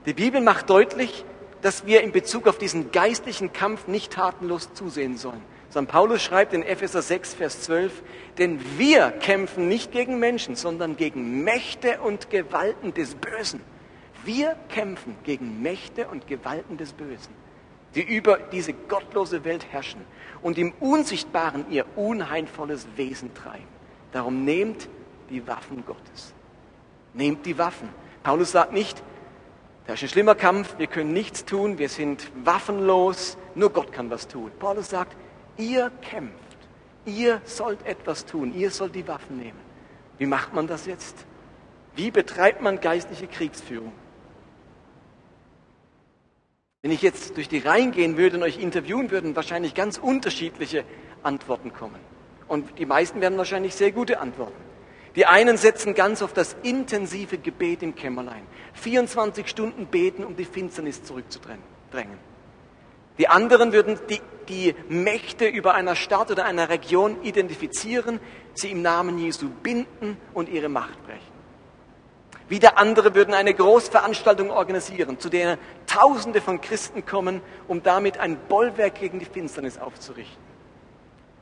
die 0.07 0.14
Bibel 0.14 0.40
macht 0.40 0.71
deutlich, 0.71 1.26
dass 1.61 1.85
wir 1.85 2.00
in 2.00 2.12
Bezug 2.12 2.49
auf 2.49 2.57
diesen 2.57 2.93
geistlichen 2.93 3.52
Kampf 3.52 3.88
nicht 3.88 4.14
tatenlos 4.14 4.73
zusehen 4.73 5.19
sollen. 5.19 5.50
St. 5.71 5.87
Paulus 5.87 6.21
schreibt 6.21 6.53
in 6.53 6.65
Epheser 6.65 7.00
6, 7.00 7.35
Vers 7.35 7.62
12, 7.62 8.03
denn 8.39 8.61
wir 8.77 9.12
kämpfen 9.12 9.69
nicht 9.69 9.93
gegen 9.93 10.19
Menschen, 10.19 10.57
sondern 10.57 10.97
gegen 10.97 11.45
Mächte 11.45 12.00
und 12.00 12.29
Gewalten 12.29 12.93
des 12.93 13.15
Bösen. 13.15 13.61
Wir 14.25 14.57
kämpfen 14.69 15.17
gegen 15.23 15.62
Mächte 15.62 16.09
und 16.09 16.27
Gewalten 16.27 16.77
des 16.77 16.93
Bösen, 16.93 17.33
die 17.95 18.03
über 18.03 18.39
diese 18.39 18.73
gottlose 18.73 19.45
Welt 19.45 19.65
herrschen 19.71 20.00
und 20.43 20.59
im 20.59 20.73
Unsichtbaren 20.81 21.65
ihr 21.71 21.87
unheilvolles 21.95 22.89
Wesen 22.97 23.33
treiben. 23.33 23.69
Darum 24.11 24.45
nehmt 24.45 24.89
die 25.31 25.47
Waffen 25.47 25.85
Gottes. 25.87 26.35
Nehmt 27.15 27.47
die 27.47 27.57
Waffen. 27.59 27.89
Paulus 28.25 28.50
sagt 28.50 28.73
nicht, 28.73 29.00
da 29.87 29.95
ist 29.95 30.03
ein 30.03 30.09
schlimmer 30.09 30.35
Kampf, 30.35 30.79
wir 30.79 30.89
können 30.89 31.12
nichts 31.12 31.45
tun, 31.45 31.79
wir 31.79 31.89
sind 31.89 32.31
waffenlos, 32.45 33.39
nur 33.55 33.71
Gott 33.71 33.93
kann 33.93 34.11
was 34.11 34.27
tun. 34.27 34.50
Paulus 34.59 34.91
sagt, 34.91 35.17
ihr 35.61 35.90
kämpft, 36.02 36.35
ihr 37.05 37.40
sollt 37.45 37.85
etwas 37.87 38.25
tun, 38.25 38.55
ihr 38.55 38.71
sollt 38.71 38.95
die 38.95 39.07
Waffen 39.07 39.38
nehmen. 39.38 39.59
Wie 40.19 40.26
macht 40.26 40.55
man 40.55 40.67
das 40.67 40.87
jetzt? 40.87 41.26
Wie 41.95 42.11
betreibt 42.11 42.62
man 42.62 42.81
geistliche 42.81 43.26
Kriegsführung? 43.26 43.93
Wenn 46.83 46.93
ich 46.93 47.02
jetzt 47.02 47.37
durch 47.37 47.49
die 47.49 47.59
Reihen 47.59 47.93
gehen 47.93 48.17
würde 48.17 48.38
und 48.38 48.43
euch 48.43 48.59
interviewen 48.59 49.11
würden, 49.11 49.37
wahrscheinlich 49.37 49.75
ganz 49.75 49.99
unterschiedliche 49.99 50.85
Antworten 51.23 51.73
kommen. 51.73 52.00
Und 52.49 52.79
die 52.79 52.87
meisten 52.87 53.21
werden 53.21 53.37
wahrscheinlich 53.37 53.75
sehr 53.75 53.93
gute 53.93 54.19
Antworten. 54.19 54.61
Die 55.14 55.26
einen 55.26 55.57
setzen 55.57 55.95
ganz 55.95 56.23
auf 56.23 56.33
das 56.33 56.57
intensive 56.62 57.37
Gebet 57.37 57.83
im 57.83 57.95
Kämmerlein. 57.95 58.47
24 58.75 59.47
Stunden 59.49 59.87
beten, 59.87 60.25
um 60.25 60.37
die 60.37 60.45
Finsternis 60.45 61.02
zurückzudrängen. 61.02 62.30
Die 63.21 63.29
anderen 63.29 63.75
würden 63.75 63.99
die, 64.09 64.23
die 64.49 64.75
Mächte 64.89 65.47
über 65.47 65.75
einer 65.75 65.95
Stadt 65.95 66.31
oder 66.31 66.47
einer 66.47 66.71
Region 66.71 67.23
identifizieren, 67.23 68.19
sie 68.55 68.71
im 68.71 68.81
Namen 68.81 69.19
Jesu 69.19 69.50
binden 69.62 70.17
und 70.33 70.49
ihre 70.49 70.71
Macht 70.71 71.05
brechen. 71.05 71.21
Wieder 72.49 72.79
andere 72.79 73.15
würden 73.15 73.35
eine 73.35 73.53
Großveranstaltung 73.53 74.50
organisieren, 74.50 75.21
zu 75.21 75.29
der 75.29 75.59
Tausende 75.87 76.41
von 76.41 76.62
Christen 76.62 77.05
kommen, 77.05 77.43
um 77.69 77.83
damit 77.83 78.17
ein 78.17 78.39
Bollwerk 78.49 78.95
gegen 78.95 79.19
die 79.19 79.27
Finsternis 79.27 79.77
aufzurichten. 79.77 80.43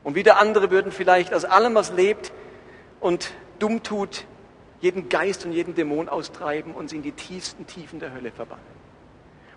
Und 0.03 0.15
wieder 0.15 0.37
andere 0.37 0.71
würden 0.71 0.91
vielleicht 0.91 1.33
aus 1.33 1.45
allem, 1.45 1.75
was 1.75 1.93
lebt 1.93 2.33
und 2.99 3.31
dumm 3.59 3.83
tut, 3.83 4.25
jeden 4.81 5.07
Geist 5.07 5.45
und 5.45 5.53
jeden 5.53 5.75
Dämon 5.75 6.09
austreiben 6.09 6.73
und 6.73 6.89
sie 6.89 6.97
in 6.97 7.03
die 7.03 7.13
tiefsten 7.13 7.65
Tiefen 7.67 8.01
der 8.01 8.13
Hölle 8.13 8.31
verbannen. 8.31 8.78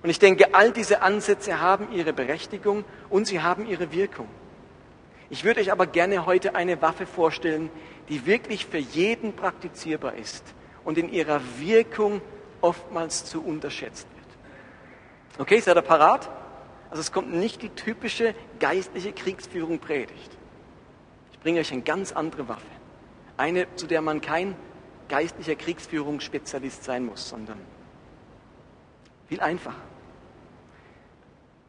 Und 0.03 0.11
ich 0.11 0.19
denke, 0.19 0.55
all 0.55 0.73
diese 0.73 1.03
Ansätze 1.03 1.61
haben 1.61 1.93
ihre 1.93 2.13
Berechtigung 2.13 2.85
und 3.09 3.27
sie 3.27 3.41
haben 3.41 3.67
ihre 3.67 3.93
Wirkung. 3.93 4.29
Ich 5.31 5.45
würde 5.45 5.61
euch 5.61 5.71
aber 5.71 5.87
gerne 5.87 6.27
heute 6.27 6.55
eine 6.55 6.83
Waffe 6.83 7.07
vorstellen, 7.07 7.71
die 8.09 8.27
wirklich 8.27 8.67
für 8.67 8.79
jeden 8.79 9.35
praktizierbar 9.35 10.15
ist 10.15 10.45
und 10.85 10.99
in 10.99 11.09
ihrer 11.09 11.41
Wirkung 11.59 12.21
oftmals 12.61 13.25
zu 13.25 13.43
unterschätzt 13.43 14.07
wird. 14.15 15.41
Okay, 15.41 15.61
seid 15.61 15.77
ihr 15.77 15.83
parat? 15.83 16.29
Also 16.91 17.01
es 17.01 17.13
kommt 17.13 17.33
nicht 17.33 17.63
die 17.63 17.71
typische 17.71 18.35
geistliche 18.59 19.13
Kriegsführung 19.13 19.79
predigt. 19.79 20.37
Ich 21.33 21.39
bringe 21.39 21.61
euch 21.61 21.73
eine 21.73 21.83
ganz 21.83 22.13
andere 22.13 22.49
Waffe. 22.49 22.67
Eine, 23.37 23.67
zu 23.77 23.87
der 23.87 24.03
man 24.03 24.21
kein 24.21 24.55
geistlicher 25.09 25.55
Kriegsführungsspezialist 25.55 26.85
sein 26.85 27.07
muss, 27.07 27.29
sondern 27.29 27.59
viel 29.29 29.41
einfacher. 29.41 29.92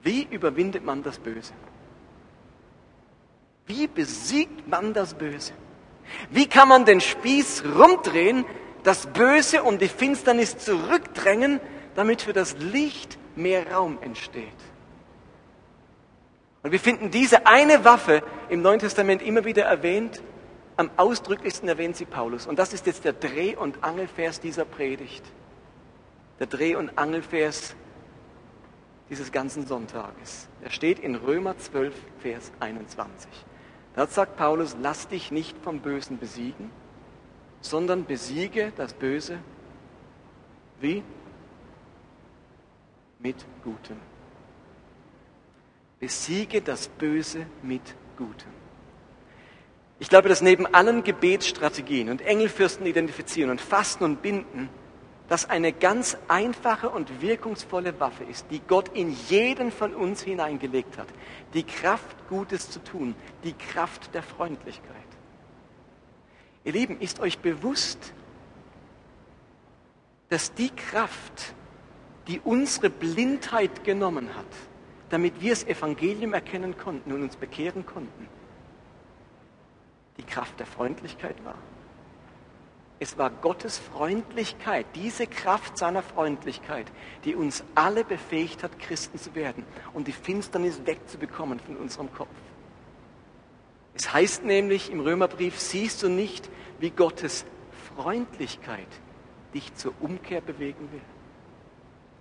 Wie 0.03 0.27
überwindet 0.29 0.86
man 0.86 1.01
das 1.01 1.17
Böse? 1.17 1.53
Wie 3.65 3.88
besiegt 3.88 4.67
man 4.67 4.93
das 4.93 5.13
Böse? 5.13 5.53
Wie 6.29 6.48
kann 6.48 6.67
man 6.67 6.86
den 6.86 7.01
Spieß 7.01 7.63
rumdrehen, 7.79 8.45
das 8.83 9.07
Böse 9.07 9.63
und 9.63 9.81
die 9.81 9.88
Finsternis 9.88 10.57
zurückdrängen, 10.57 11.62
damit 11.95 12.22
für 12.22 12.33
das 12.33 12.57
Licht 12.60 13.17
mehr 13.36 13.72
Raum 13.72 13.98
entsteht? 14.01 14.48
Und 16.62 16.72
wir 16.72 16.79
finden 16.79 17.10
diese 17.10 17.48
eine 17.48 17.86
Waffe 17.86 18.22
im 18.50 18.62
Neuen 18.62 18.79
Testament 18.79 19.22
immer 19.22 19.45
wieder 19.45 19.63
erwähnt 19.63 20.22
am 20.75 20.89
ausdrücklichsten 20.98 21.69
erwähnt 21.69 21.95
sie 21.95 22.05
Paulus. 22.05 22.48
Und 22.48 22.57
das 22.57 22.74
ist 22.74 22.86
jetzt 22.86 23.05
der 23.05 23.13
Dreh- 23.13 23.55
und 23.55 23.83
Angelvers 23.83 24.39
dieser 24.39 24.65
Predigt. 24.65 25.24
Der 26.39 26.48
Dreh- 26.48 26.75
und 26.75 26.98
Angelvers 26.98 27.75
dieses 29.10 29.31
ganzen 29.31 29.67
Sonntages. 29.67 30.48
Er 30.62 30.69
steht 30.69 31.00
in 31.00 31.15
Römer 31.15 31.57
12, 31.57 31.93
Vers 32.19 32.51
21. 32.60 33.29
Dort 33.95 34.12
sagt 34.12 34.38
Paulus, 34.38 34.75
lass 34.81 35.07
dich 35.07 35.31
nicht 35.31 35.57
vom 35.60 35.79
Bösen 35.79 36.17
besiegen, 36.17 36.72
sondern 37.62 38.05
besiege 38.05 38.74
das 38.75 38.93
Böse 38.93 39.39
wie? 40.79 41.03
mit 43.19 43.38
Gutem. 43.63 43.98
Besiege 46.00 46.62
das 46.62 46.89
Böse 46.89 47.45
mit 47.62 47.81
Gutem. 48.17 48.51
Ich 50.00 50.10
glaube, 50.10 50.27
dass 50.27 50.41
neben 50.41 50.65
allen 50.65 51.03
Gebetsstrategien 51.03 52.10
und 52.10 52.22
Engelfürsten 52.22 52.86
identifizieren 52.86 53.50
und 53.50 53.62
Fasten 53.62 54.03
und 54.03 54.22
Binden, 54.22 54.67
das 55.33 55.49
eine 55.49 55.73
ganz 55.73 56.15
einfache 56.27 56.91
und 56.91 57.23
wirkungsvolle 57.23 57.99
Waffe 57.99 58.23
ist, 58.23 58.45
die 58.51 58.59
Gott 58.59 58.89
in 58.89 59.17
jeden 59.29 59.71
von 59.71 59.95
uns 59.95 60.21
hineingelegt 60.21 60.99
hat. 60.99 61.07
Die 61.55 61.63
Kraft, 61.63 62.27
Gutes 62.29 62.69
zu 62.69 62.83
tun, 62.83 63.15
die 63.43 63.53
Kraft 63.53 64.13
der 64.13 64.21
Freundlichkeit. 64.21 64.93
Ihr 66.63 66.73
Lieben, 66.73 66.99
ist 66.99 67.19
euch 67.19 67.39
bewusst, 67.39 68.13
dass 70.29 70.53
die 70.53 70.69
Kraft, 70.69 71.55
die 72.27 72.39
unsere 72.39 72.91
Blindheit 72.91 73.83
genommen 73.83 74.29
hat, 74.37 74.45
damit 75.09 75.41
wir 75.41 75.49
das 75.49 75.63
Evangelium 75.63 76.35
erkennen 76.35 76.77
konnten 76.77 77.11
und 77.11 77.23
uns 77.23 77.37
bekehren 77.37 77.87
konnten, 77.87 78.27
die 80.17 80.23
Kraft 80.23 80.59
der 80.59 80.67
Freundlichkeit 80.67 81.43
war. 81.43 81.57
Es 83.03 83.17
war 83.17 83.31
Gottes 83.31 83.79
Freundlichkeit, 83.79 84.86
diese 84.95 85.27
Kraft 85.27 85.77
seiner 85.77 86.01
Freundlichkeit, 86.01 86.89
die 87.25 87.36
uns 87.36 87.62
alle 87.75 88.05
befähigt 88.05 88.63
hat, 88.63 88.79
Christen 88.79 89.19
zu 89.19 89.36
werden 89.36 89.65
und 89.93 90.07
die 90.07 90.13
Finsternis 90.13 90.79
wegzubekommen 90.86 91.60
von 91.60 91.75
unserem 91.75 92.13
Kopf. 92.13 92.29
Es 93.93 94.13
heißt 94.13 94.45
nämlich 94.45 94.89
im 94.89 95.01
Römerbrief, 95.01 95.60
siehst 95.60 96.01
du 96.01 96.07
nicht, 96.07 96.50
wie 96.79 96.91
Gottes 96.91 97.43
Freundlichkeit 97.93 98.88
dich 99.53 99.75
zur 99.75 99.93
Umkehr 100.00 100.39
bewegen 100.39 100.89
will. 100.93 101.01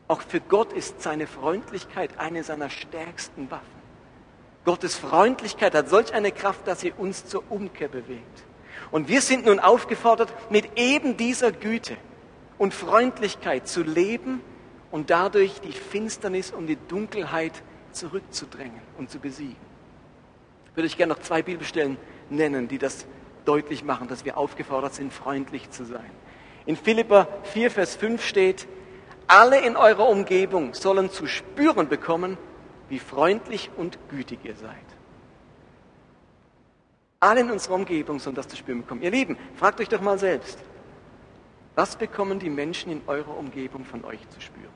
Auch 0.09 0.23
für 0.23 0.41
Gott 0.41 0.73
ist 0.73 1.01
seine 1.01 1.29
Freundlichkeit 1.29 2.19
eine 2.19 2.43
seiner 2.43 2.71
stärksten 2.71 3.49
Waffen. 3.53 3.83
Gottes 4.65 4.97
Freundlichkeit 4.97 5.77
hat 5.77 5.89
solch 5.89 6.13
eine 6.13 6.33
Kraft, 6.33 6.67
dass 6.67 6.81
sie 6.81 6.91
uns 6.91 7.25
zur 7.25 7.45
Umkehr 7.53 7.87
bewegt. 7.87 8.43
Und 8.93 9.09
wir 9.09 9.23
sind 9.23 9.47
nun 9.47 9.59
aufgefordert, 9.59 10.33
mit 10.51 10.79
eben 10.79 11.17
dieser 11.17 11.51
Güte 11.51 11.97
und 12.59 12.75
Freundlichkeit 12.75 13.67
zu 13.67 13.83
leben 13.83 14.43
und 14.91 15.11
dadurch 15.11 15.61
die 15.63 15.73
Finsternis 15.73 16.53
und 16.53 16.67
die 16.67 16.77
Dunkelheit 16.89 17.63
zurückzudrängen 17.93 18.81
und 18.99 19.11
zu 19.11 19.19
besiegen. 19.19 19.57
Ich 20.67 20.77
würde 20.77 20.87
euch 20.87 20.97
gerne 20.97 21.15
noch 21.15 21.21
zwei 21.21 21.43
Bibelstellen 21.43 21.97
nennen, 22.31 22.69
die 22.69 22.79
das 22.79 23.07
deutlich 23.47 23.83
machen, 23.83 24.09
dass 24.09 24.25
wir 24.25 24.37
aufgefordert 24.37 24.95
sind, 24.95 25.13
freundlich 25.13 25.71
zu 25.71 25.85
sein. 25.85 26.11
In 26.67 26.77
Philippa 26.77 27.27
4, 27.45 27.71
Vers 27.71 27.97
5 27.97 28.25
steht, 28.25 28.69
alle 29.27 29.61
in 29.61 29.77
eurer 29.77 30.09
Umgebung 30.09 30.75
sollen 30.75 31.11
zu 31.11 31.27
spüren 31.27 31.89
bekommen, 31.89 32.37
wie 32.89 32.99
freundlich 32.99 33.71
und 33.77 33.99
gütig 34.11 34.41
ihr 34.45 34.55
seid. 34.55 34.77
Alle 37.23 37.43
in 37.43 37.53
unserer 37.53 37.75
Umgebung 37.75 38.19
sollen 38.19 38.35
das 38.35 38.49
zu 38.49 38.57
spüren 38.57 38.81
bekommen. 38.81 39.01
Ihr 39.01 39.13
Lieben, 39.13 39.39
fragt 39.55 39.81
euch 39.81 39.89
doch 39.89 40.01
mal 40.01 40.19
selbst, 40.19 40.59
was 41.77 41.95
bekommen 41.95 42.41
die 42.41 42.51
Menschen 42.51 42.91
in 42.91 43.01
eurer 43.07 43.39
Umgebung 43.39 43.85
von 43.85 44.05
euch 44.05 44.29
zu 44.31 44.41
spüren? 44.41 44.73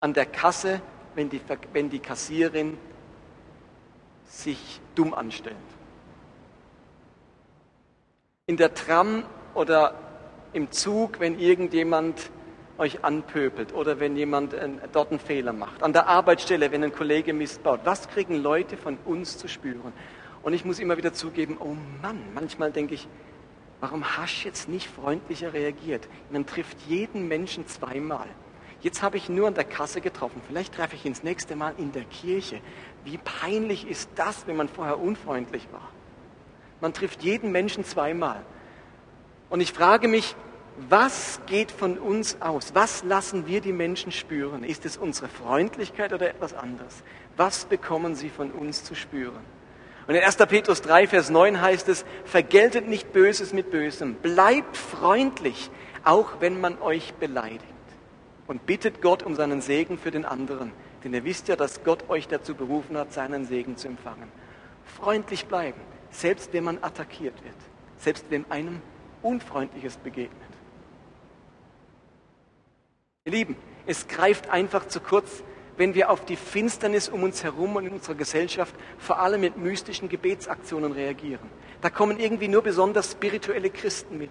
An 0.00 0.14
der 0.14 0.26
Kasse, 0.26 0.82
wenn 1.14 1.30
die, 1.30 1.40
wenn 1.72 1.90
die 1.90 2.00
Kassierin 2.00 2.76
sich 4.24 4.80
dumm 4.96 5.14
anstellt. 5.14 5.56
In 8.46 8.56
der 8.56 8.74
Tram 8.74 9.22
oder 9.54 9.94
im 10.54 10.72
Zug, 10.72 11.20
wenn 11.20 11.38
irgendjemand 11.38 12.32
euch 12.78 13.04
anpöbelt 13.04 13.74
oder 13.74 14.00
wenn 14.00 14.16
jemand 14.16 14.54
äh, 14.54 14.68
dort 14.92 15.10
einen 15.10 15.20
Fehler 15.20 15.52
macht. 15.52 15.82
An 15.82 15.92
der 15.92 16.06
Arbeitsstelle, 16.06 16.70
wenn 16.72 16.84
ein 16.84 16.92
Kollege 16.92 17.32
missbaut. 17.32 17.80
Was 17.84 18.08
kriegen 18.08 18.36
Leute 18.36 18.76
von 18.76 18.96
uns 19.04 19.36
zu 19.36 19.48
spüren? 19.48 19.92
Und 20.42 20.52
ich 20.52 20.64
muss 20.64 20.78
immer 20.78 20.96
wieder 20.96 21.12
zugeben, 21.12 21.58
oh 21.60 21.76
Mann, 22.00 22.20
manchmal 22.34 22.70
denke 22.70 22.94
ich, 22.94 23.08
warum 23.80 24.16
hast 24.16 24.42
du 24.42 24.48
jetzt 24.48 24.68
nicht 24.68 24.88
freundlicher 24.88 25.52
reagiert? 25.52 26.08
Man 26.30 26.46
trifft 26.46 26.78
jeden 26.88 27.28
Menschen 27.28 27.66
zweimal. 27.66 28.26
Jetzt 28.80 29.02
habe 29.02 29.16
ich 29.16 29.28
nur 29.28 29.48
an 29.48 29.54
der 29.54 29.64
Kasse 29.64 30.00
getroffen. 30.00 30.40
Vielleicht 30.46 30.74
treffe 30.74 30.94
ich 30.94 31.04
ihn 31.04 31.12
das 31.12 31.24
nächste 31.24 31.56
Mal 31.56 31.74
in 31.78 31.90
der 31.90 32.04
Kirche. 32.04 32.60
Wie 33.04 33.18
peinlich 33.18 33.88
ist 33.88 34.08
das, 34.14 34.46
wenn 34.46 34.56
man 34.56 34.68
vorher 34.68 35.00
unfreundlich 35.00 35.66
war? 35.72 35.90
Man 36.80 36.92
trifft 36.92 37.24
jeden 37.24 37.50
Menschen 37.50 37.84
zweimal. 37.84 38.44
Und 39.50 39.60
ich 39.60 39.72
frage 39.72 40.06
mich, 40.06 40.36
was 40.88 41.40
geht 41.46 41.70
von 41.72 41.98
uns 41.98 42.40
aus? 42.40 42.74
Was 42.74 43.02
lassen 43.02 43.46
wir 43.46 43.60
die 43.60 43.72
Menschen 43.72 44.12
spüren? 44.12 44.62
Ist 44.62 44.86
es 44.86 44.96
unsere 44.96 45.28
Freundlichkeit 45.28 46.12
oder 46.12 46.28
etwas 46.28 46.54
anderes? 46.54 47.02
Was 47.36 47.64
bekommen 47.64 48.14
sie 48.14 48.30
von 48.30 48.52
uns 48.52 48.84
zu 48.84 48.94
spüren? 48.94 49.44
Und 50.06 50.14
in 50.14 50.22
1. 50.22 50.36
Petrus 50.36 50.80
3, 50.80 51.06
Vers 51.06 51.30
9 51.30 51.60
heißt 51.60 51.88
es, 51.88 52.04
vergeltet 52.24 52.88
nicht 52.88 53.12
Böses 53.12 53.52
mit 53.52 53.70
Bösem, 53.70 54.14
bleibt 54.14 54.76
freundlich, 54.76 55.70
auch 56.02 56.40
wenn 56.40 56.60
man 56.60 56.80
euch 56.80 57.12
beleidigt. 57.14 57.62
Und 58.46 58.64
bittet 58.64 59.02
Gott 59.02 59.22
um 59.22 59.34
seinen 59.34 59.60
Segen 59.60 59.98
für 59.98 60.10
den 60.10 60.24
anderen, 60.24 60.72
denn 61.04 61.12
ihr 61.12 61.24
wisst 61.24 61.48
ja, 61.48 61.56
dass 61.56 61.84
Gott 61.84 62.08
euch 62.08 62.26
dazu 62.26 62.54
berufen 62.54 62.96
hat, 62.96 63.12
seinen 63.12 63.44
Segen 63.44 63.76
zu 63.76 63.88
empfangen. 63.88 64.32
Freundlich 64.84 65.44
bleiben, 65.44 65.80
selbst 66.10 66.54
wenn 66.54 66.64
man 66.64 66.78
attackiert 66.82 67.44
wird, 67.44 67.56
selbst 67.98 68.24
wenn 68.30 68.50
einem 68.50 68.80
Unfreundliches 69.20 69.98
begegnet. 69.98 70.47
Ihr 73.28 73.32
Lieben, 73.32 73.56
es 73.84 74.08
greift 74.08 74.48
einfach 74.48 74.88
zu 74.88 75.00
kurz, 75.00 75.42
wenn 75.76 75.94
wir 75.94 76.08
auf 76.08 76.24
die 76.24 76.34
Finsternis 76.34 77.10
um 77.10 77.24
uns 77.24 77.44
herum 77.44 77.76
und 77.76 77.84
in 77.84 77.92
unserer 77.92 78.14
Gesellschaft 78.14 78.74
vor 78.96 79.18
allem 79.20 79.42
mit 79.42 79.58
mystischen 79.58 80.08
Gebetsaktionen 80.08 80.92
reagieren. 80.92 81.46
Da 81.82 81.90
kommen 81.90 82.18
irgendwie 82.18 82.48
nur 82.48 82.62
besonders 82.62 83.12
spirituelle 83.12 83.68
Christen 83.68 84.16
mit. 84.16 84.30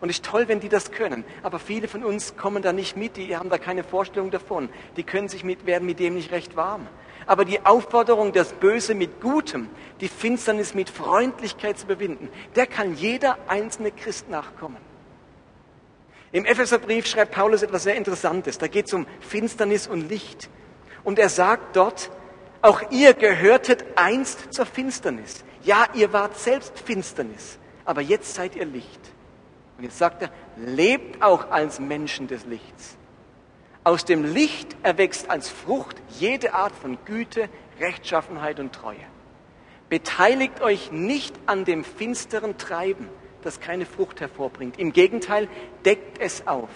Und 0.00 0.08
ist 0.08 0.24
toll, 0.24 0.48
wenn 0.48 0.58
die 0.58 0.68
das 0.68 0.90
können. 0.90 1.22
Aber 1.44 1.60
viele 1.60 1.86
von 1.86 2.02
uns 2.02 2.36
kommen 2.36 2.64
da 2.64 2.72
nicht 2.72 2.96
mit, 2.96 3.16
die 3.16 3.36
haben 3.36 3.48
da 3.48 3.58
keine 3.58 3.84
Vorstellung 3.84 4.32
davon. 4.32 4.70
Die 4.96 5.04
können 5.04 5.28
sich 5.28 5.44
mit, 5.44 5.64
werden 5.64 5.86
mit 5.86 6.00
dem 6.00 6.14
nicht 6.14 6.32
recht 6.32 6.56
warm. 6.56 6.88
Aber 7.28 7.44
die 7.44 7.64
Aufforderung, 7.64 8.32
das 8.32 8.54
Böse 8.54 8.96
mit 8.96 9.20
Gutem, 9.20 9.68
die 10.00 10.08
Finsternis 10.08 10.74
mit 10.74 10.90
Freundlichkeit 10.90 11.78
zu 11.78 11.84
überwinden, 11.84 12.28
der 12.56 12.66
kann 12.66 12.96
jeder 12.96 13.38
einzelne 13.46 13.92
Christ 13.92 14.28
nachkommen. 14.28 14.91
Im 16.32 16.46
Epheserbrief 16.46 17.06
schreibt 17.06 17.32
Paulus 17.32 17.62
etwas 17.62 17.82
sehr 17.82 17.94
Interessantes. 17.94 18.56
Da 18.58 18.66
geht 18.66 18.86
es 18.86 18.94
um 18.94 19.06
Finsternis 19.20 19.86
und 19.86 20.08
Licht. 20.08 20.48
Und 21.04 21.18
er 21.18 21.28
sagt 21.28 21.76
dort, 21.76 22.10
auch 22.62 22.80
ihr 22.90 23.12
gehörtet 23.12 23.84
einst 23.96 24.54
zur 24.54 24.64
Finsternis. 24.64 25.44
Ja, 25.62 25.86
ihr 25.94 26.12
wart 26.12 26.38
selbst 26.38 26.78
Finsternis, 26.78 27.58
aber 27.84 28.00
jetzt 28.00 28.34
seid 28.34 28.56
ihr 28.56 28.64
Licht. 28.64 29.00
Und 29.76 29.84
jetzt 29.84 29.98
sagt 29.98 30.22
er, 30.22 30.30
lebt 30.56 31.22
auch 31.22 31.50
als 31.50 31.80
Menschen 31.80 32.28
des 32.28 32.46
Lichts. 32.46 32.96
Aus 33.84 34.04
dem 34.04 34.24
Licht 34.24 34.76
erwächst 34.84 35.28
als 35.28 35.48
Frucht 35.48 35.96
jede 36.20 36.54
Art 36.54 36.72
von 36.74 36.98
Güte, 37.04 37.48
Rechtschaffenheit 37.80 38.60
und 38.60 38.72
Treue. 38.72 38.96
Beteiligt 39.88 40.60
euch 40.62 40.92
nicht 40.92 41.34
an 41.46 41.64
dem 41.64 41.84
finsteren 41.84 42.56
Treiben, 42.58 43.08
das 43.44 43.60
keine 43.60 43.86
Frucht 43.86 44.20
hervorbringt. 44.20 44.78
Im 44.78 44.92
Gegenteil, 44.92 45.48
deckt 45.84 46.18
es 46.18 46.46
auf. 46.46 46.70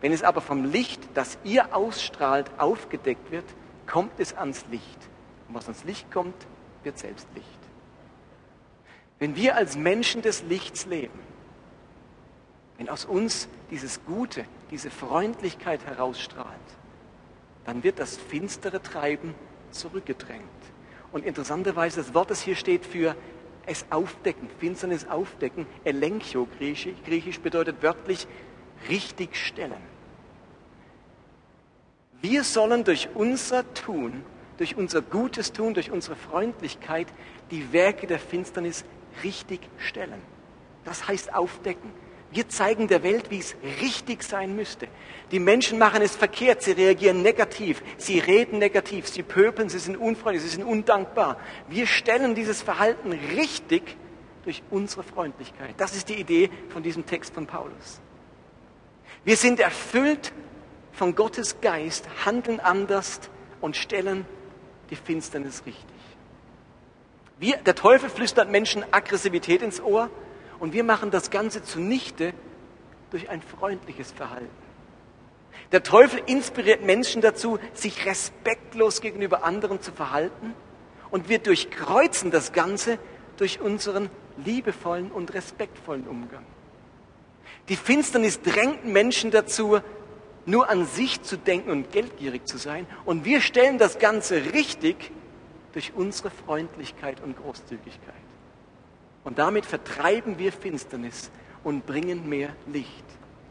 Wenn 0.00 0.12
es 0.12 0.22
aber 0.22 0.40
vom 0.40 0.64
Licht, 0.64 1.00
das 1.14 1.38
ihr 1.44 1.74
ausstrahlt, 1.74 2.50
aufgedeckt 2.58 3.30
wird, 3.30 3.44
kommt 3.86 4.18
es 4.18 4.34
ans 4.34 4.64
Licht. 4.70 5.08
Und 5.48 5.54
was 5.54 5.64
ans 5.64 5.84
Licht 5.84 6.10
kommt, 6.10 6.34
wird 6.82 6.98
selbst 6.98 7.28
Licht. 7.34 7.46
Wenn 9.18 9.36
wir 9.36 9.56
als 9.56 9.76
Menschen 9.76 10.22
des 10.22 10.42
Lichts 10.44 10.86
leben, 10.86 11.18
wenn 12.78 12.88
aus 12.88 13.04
uns 13.04 13.48
dieses 13.70 14.02
Gute, 14.06 14.44
diese 14.70 14.90
Freundlichkeit 14.90 15.84
herausstrahlt, 15.84 16.48
dann 17.66 17.82
wird 17.82 17.98
das 17.98 18.16
finstere 18.16 18.82
Treiben 18.82 19.34
zurückgedrängt. 19.70 20.40
Und 21.12 21.26
interessanterweise, 21.26 22.00
das 22.00 22.14
Wort, 22.14 22.30
das 22.30 22.40
hier 22.40 22.56
steht 22.56 22.86
für 22.86 23.14
es 23.70 23.86
aufdecken, 23.90 24.48
Finsternis 24.58 25.06
aufdecken. 25.06 25.64
Elenchio, 25.84 26.48
griechisch, 26.58 26.96
griechisch 27.06 27.38
bedeutet 27.38 27.82
wörtlich 27.82 28.26
richtig 28.88 29.36
stellen. 29.36 29.80
Wir 32.20 32.42
sollen 32.42 32.82
durch 32.82 33.08
unser 33.14 33.72
Tun, 33.72 34.24
durch 34.58 34.76
unser 34.76 35.00
gutes 35.00 35.52
Tun, 35.52 35.72
durch 35.72 35.90
unsere 35.90 36.16
Freundlichkeit 36.16 37.06
die 37.52 37.72
Werke 37.72 38.08
der 38.08 38.18
Finsternis 38.18 38.84
richtig 39.22 39.60
stellen. 39.78 40.20
Das 40.84 41.06
heißt 41.06 41.32
aufdecken. 41.32 41.92
Wir 42.32 42.48
zeigen 42.48 42.86
der 42.86 43.02
Welt, 43.02 43.30
wie 43.30 43.38
es 43.38 43.56
richtig 43.80 44.22
sein 44.22 44.54
müsste. 44.54 44.86
Die 45.32 45.40
Menschen 45.40 45.78
machen 45.78 46.00
es 46.00 46.14
verkehrt, 46.14 46.62
sie 46.62 46.72
reagieren 46.72 47.22
negativ, 47.22 47.82
sie 47.96 48.20
reden 48.20 48.58
negativ, 48.58 49.08
sie 49.08 49.22
pöpeln, 49.24 49.68
sie 49.68 49.80
sind 49.80 49.96
unfreundlich, 49.96 50.44
sie 50.44 50.56
sind 50.56 50.64
undankbar. 50.64 51.38
Wir 51.68 51.86
stellen 51.86 52.36
dieses 52.36 52.62
Verhalten 52.62 53.12
richtig 53.12 53.96
durch 54.44 54.62
unsere 54.70 55.02
Freundlichkeit. 55.02 55.74
Das 55.76 55.96
ist 55.96 56.08
die 56.08 56.14
Idee 56.14 56.50
von 56.68 56.82
diesem 56.82 57.04
Text 57.04 57.34
von 57.34 57.46
Paulus. 57.46 58.00
Wir 59.24 59.36
sind 59.36 59.58
erfüllt 59.58 60.32
von 60.92 61.14
Gottes 61.14 61.60
Geist 61.60 62.06
handeln 62.24 62.60
anders 62.60 63.20
und 63.60 63.76
stellen 63.76 64.24
die 64.90 64.96
Finsternis 64.96 65.62
richtig. 65.66 65.84
Wir, 67.38 67.56
der 67.56 67.74
Teufel 67.74 68.08
flüstert 68.08 68.50
Menschen 68.50 68.84
Aggressivität 68.92 69.62
ins 69.62 69.80
Ohr 69.80 70.10
und 70.60 70.72
wir 70.72 70.84
machen 70.84 71.10
das 71.10 71.30
Ganze 71.30 71.62
zunichte 71.64 72.32
durch 73.10 73.28
ein 73.28 73.42
freundliches 73.42 74.12
Verhalten. 74.12 74.48
Der 75.72 75.82
Teufel 75.82 76.20
inspiriert 76.26 76.82
Menschen 76.82 77.22
dazu, 77.22 77.58
sich 77.74 78.06
respektlos 78.06 79.00
gegenüber 79.00 79.44
anderen 79.44 79.80
zu 79.80 79.92
verhalten 79.92 80.54
und 81.10 81.28
wir 81.28 81.38
durchkreuzen 81.38 82.30
das 82.30 82.52
Ganze 82.52 82.98
durch 83.36 83.60
unseren 83.60 84.10
liebevollen 84.44 85.10
und 85.10 85.34
respektvollen 85.34 86.06
Umgang. 86.06 86.44
Die 87.68 87.76
Finsternis 87.76 88.40
drängt 88.40 88.84
Menschen 88.84 89.30
dazu, 89.30 89.80
nur 90.46 90.68
an 90.68 90.86
sich 90.86 91.22
zu 91.22 91.36
denken 91.36 91.70
und 91.70 91.92
geldgierig 91.92 92.46
zu 92.46 92.58
sein. 92.58 92.86
Und 93.04 93.24
wir 93.24 93.40
stellen 93.40 93.78
das 93.78 93.98
Ganze 93.98 94.52
richtig 94.52 95.12
durch 95.72 95.92
unsere 95.94 96.30
Freundlichkeit 96.30 97.20
und 97.22 97.36
Großzügigkeit. 97.36 98.14
Und 99.24 99.38
damit 99.38 99.66
vertreiben 99.66 100.38
wir 100.38 100.52
Finsternis 100.52 101.30
und 101.62 101.86
bringen 101.86 102.28
mehr 102.28 102.50
Licht. 102.66 103.04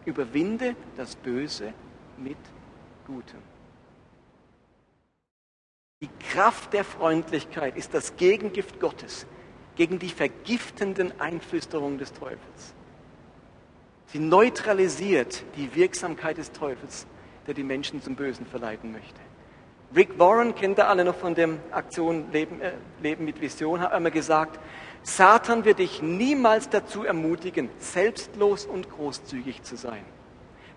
Überwinde 0.05 0.75
das 0.97 1.15
Böse 1.15 1.73
mit 2.17 2.37
Gutem. 3.05 3.39
Die 6.01 6.09
Kraft 6.31 6.73
der 6.73 6.85
Freundlichkeit 6.85 7.75
ist 7.75 7.93
das 7.93 8.15
Gegengift 8.15 8.79
Gottes 8.79 9.27
gegen 9.75 9.99
die 9.99 10.09
vergiftenden 10.09 11.19
Einflüsterungen 11.19 11.97
des 11.97 12.13
Teufels. 12.13 12.73
Sie 14.07 14.19
neutralisiert 14.19 15.43
die 15.55 15.75
Wirksamkeit 15.75 16.37
des 16.37 16.51
Teufels, 16.51 17.05
der 17.47 17.53
die 17.53 17.63
Menschen 17.63 18.01
zum 18.01 18.15
Bösen 18.15 18.45
verleiten 18.45 18.91
möchte. 18.91 19.19
Rick 19.95 20.17
Warren, 20.19 20.55
kennt 20.55 20.79
ihr 20.79 20.87
alle 20.87 21.03
noch 21.03 21.15
von 21.15 21.35
der 21.35 21.49
Aktion 21.71 22.31
Leben, 22.31 22.61
äh, 22.61 22.73
Leben 23.01 23.25
mit 23.25 23.41
Vision, 23.41 23.81
hat 23.81 23.91
einmal 23.91 24.11
gesagt, 24.11 24.59
Satan 25.03 25.65
wird 25.65 25.79
dich 25.79 26.01
niemals 26.01 26.69
dazu 26.69 27.03
ermutigen, 27.03 27.69
selbstlos 27.79 28.65
und 28.65 28.89
großzügig 28.89 29.63
zu 29.63 29.75
sein. 29.75 30.03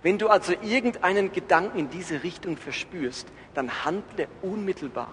Wenn 0.02 0.18
du 0.18 0.28
also 0.28 0.52
irgendeinen 0.62 1.32
Gedanken 1.32 1.78
in 1.78 1.90
diese 1.90 2.22
Richtung 2.22 2.56
verspürst, 2.56 3.28
dann 3.54 3.84
handle 3.84 4.28
unmittelbar. 4.42 5.10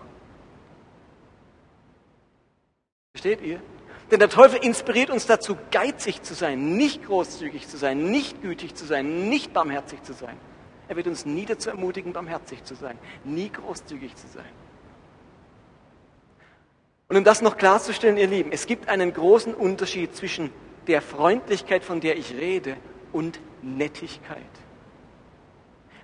Versteht 3.14 3.42
ihr? 3.42 3.62
Denn 4.12 4.20
der 4.20 4.30
Teufel 4.30 4.64
inspiriert 4.64 5.12
uns 5.12 5.28
dazu, 5.28 5.56
geizig 5.70 6.24
zu 6.24 6.34
sein, 6.34 6.78
nicht 6.78 7.06
großzügig 7.06 7.68
zu 7.68 7.78
sein, 7.78 8.10
nicht 8.10 8.42
gütig 8.42 8.74
zu 8.74 8.86
sein, 8.86 9.30
nicht 9.30 9.54
barmherzig 9.54 10.02
zu 10.04 10.14
sein. 10.14 10.36
Er 10.88 10.96
wird 10.96 11.06
uns 11.06 11.26
nie 11.26 11.46
dazu 11.46 11.70
ermutigen, 11.70 12.14
barmherzig 12.14 12.64
zu 12.64 12.74
sein, 12.74 12.98
nie 13.24 13.50
großzügig 13.50 14.16
zu 14.16 14.28
sein. 14.28 14.50
Und 17.10 17.18
um 17.18 17.24
das 17.24 17.42
noch 17.42 17.58
klarzustellen, 17.58 18.18
ihr 18.18 18.28
Lieben, 18.28 18.52
es 18.52 18.68
gibt 18.68 18.88
einen 18.88 19.12
großen 19.12 19.56
Unterschied 19.56 20.16
zwischen 20.16 20.52
der 20.86 21.02
Freundlichkeit, 21.02 21.84
von 21.84 22.02
der 22.02 22.18
ich 22.18 22.36
rede, 22.36 22.78
und 23.12 23.40
Nettigkeit. 23.64 24.38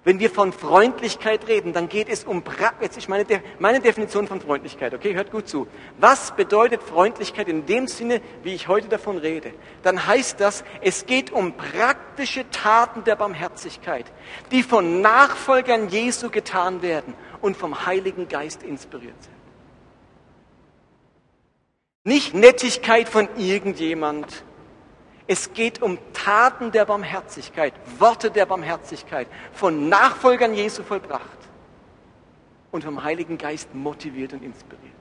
Wenn 0.04 0.20
wir 0.20 0.32
von 0.32 0.52
Freundlichkeit 0.52 1.48
reden, 1.48 1.74
dann 1.74 1.89
geht 1.89 2.10
es 2.10 2.24
um, 2.24 2.44
jetzt 2.82 2.98
ist 2.98 3.08
meine, 3.08 3.26
meine 3.60 3.80
Definition 3.80 4.28
von 4.28 4.41
Freundlichkeit, 4.41 4.96
okay, 4.96 5.13
hört 5.13 5.32
gut 5.32 5.48
zu. 5.48 5.68
Was 6.00 6.36
bedeutet 6.36 6.82
Freundlichkeit 6.82 7.48
in 7.48 7.68
dem 7.68 7.88
Sinne, 7.88 8.22
wie 8.41 8.56
ich 8.56 8.68
heute 8.68 8.88
davon 8.88 9.20
rede? 9.20 9.52
Dann 9.84 10.08
heißt 10.08 10.39
das, 10.39 10.63
es 10.82 11.06
geht 11.06 11.32
um 11.32 11.54
praktische 11.54 12.50
Taten 12.50 13.04
der 13.04 13.15
Barmherzigkeit, 13.15 14.06
die 14.52 14.63
von 14.63 15.02
Nachfolgern 15.02 15.89
Jesu 15.89 16.32
getan 16.32 16.82
werden 16.82 17.13
und 17.41 17.58
vom 17.58 17.86
Heiligen 17.86 18.28
Geist 18.28 18.63
inspiriert 18.63 19.22
sind. 19.22 19.35
Nicht 22.08 22.36
Nettigkeit 22.36 23.10
von 23.10 23.28
irgendjemand, 23.36 24.28
es 25.26 25.54
geht 25.54 25.82
um 25.82 25.98
Taten 26.13 26.72
der 26.72 26.86
Barmherzigkeit, 26.86 27.74
Worte 27.98 28.30
der 28.30 28.46
Barmherzigkeit, 28.46 29.28
von 29.54 29.89
Nachfolgern 29.89 30.54
Jesu 30.54 30.84
vollbracht 30.84 31.24
und 32.72 32.84
vom 32.84 33.04
Heiligen 33.04 33.39
Geist 33.39 33.74
motiviert 33.74 34.34
und 34.34 34.44
inspiriert. 34.44 34.94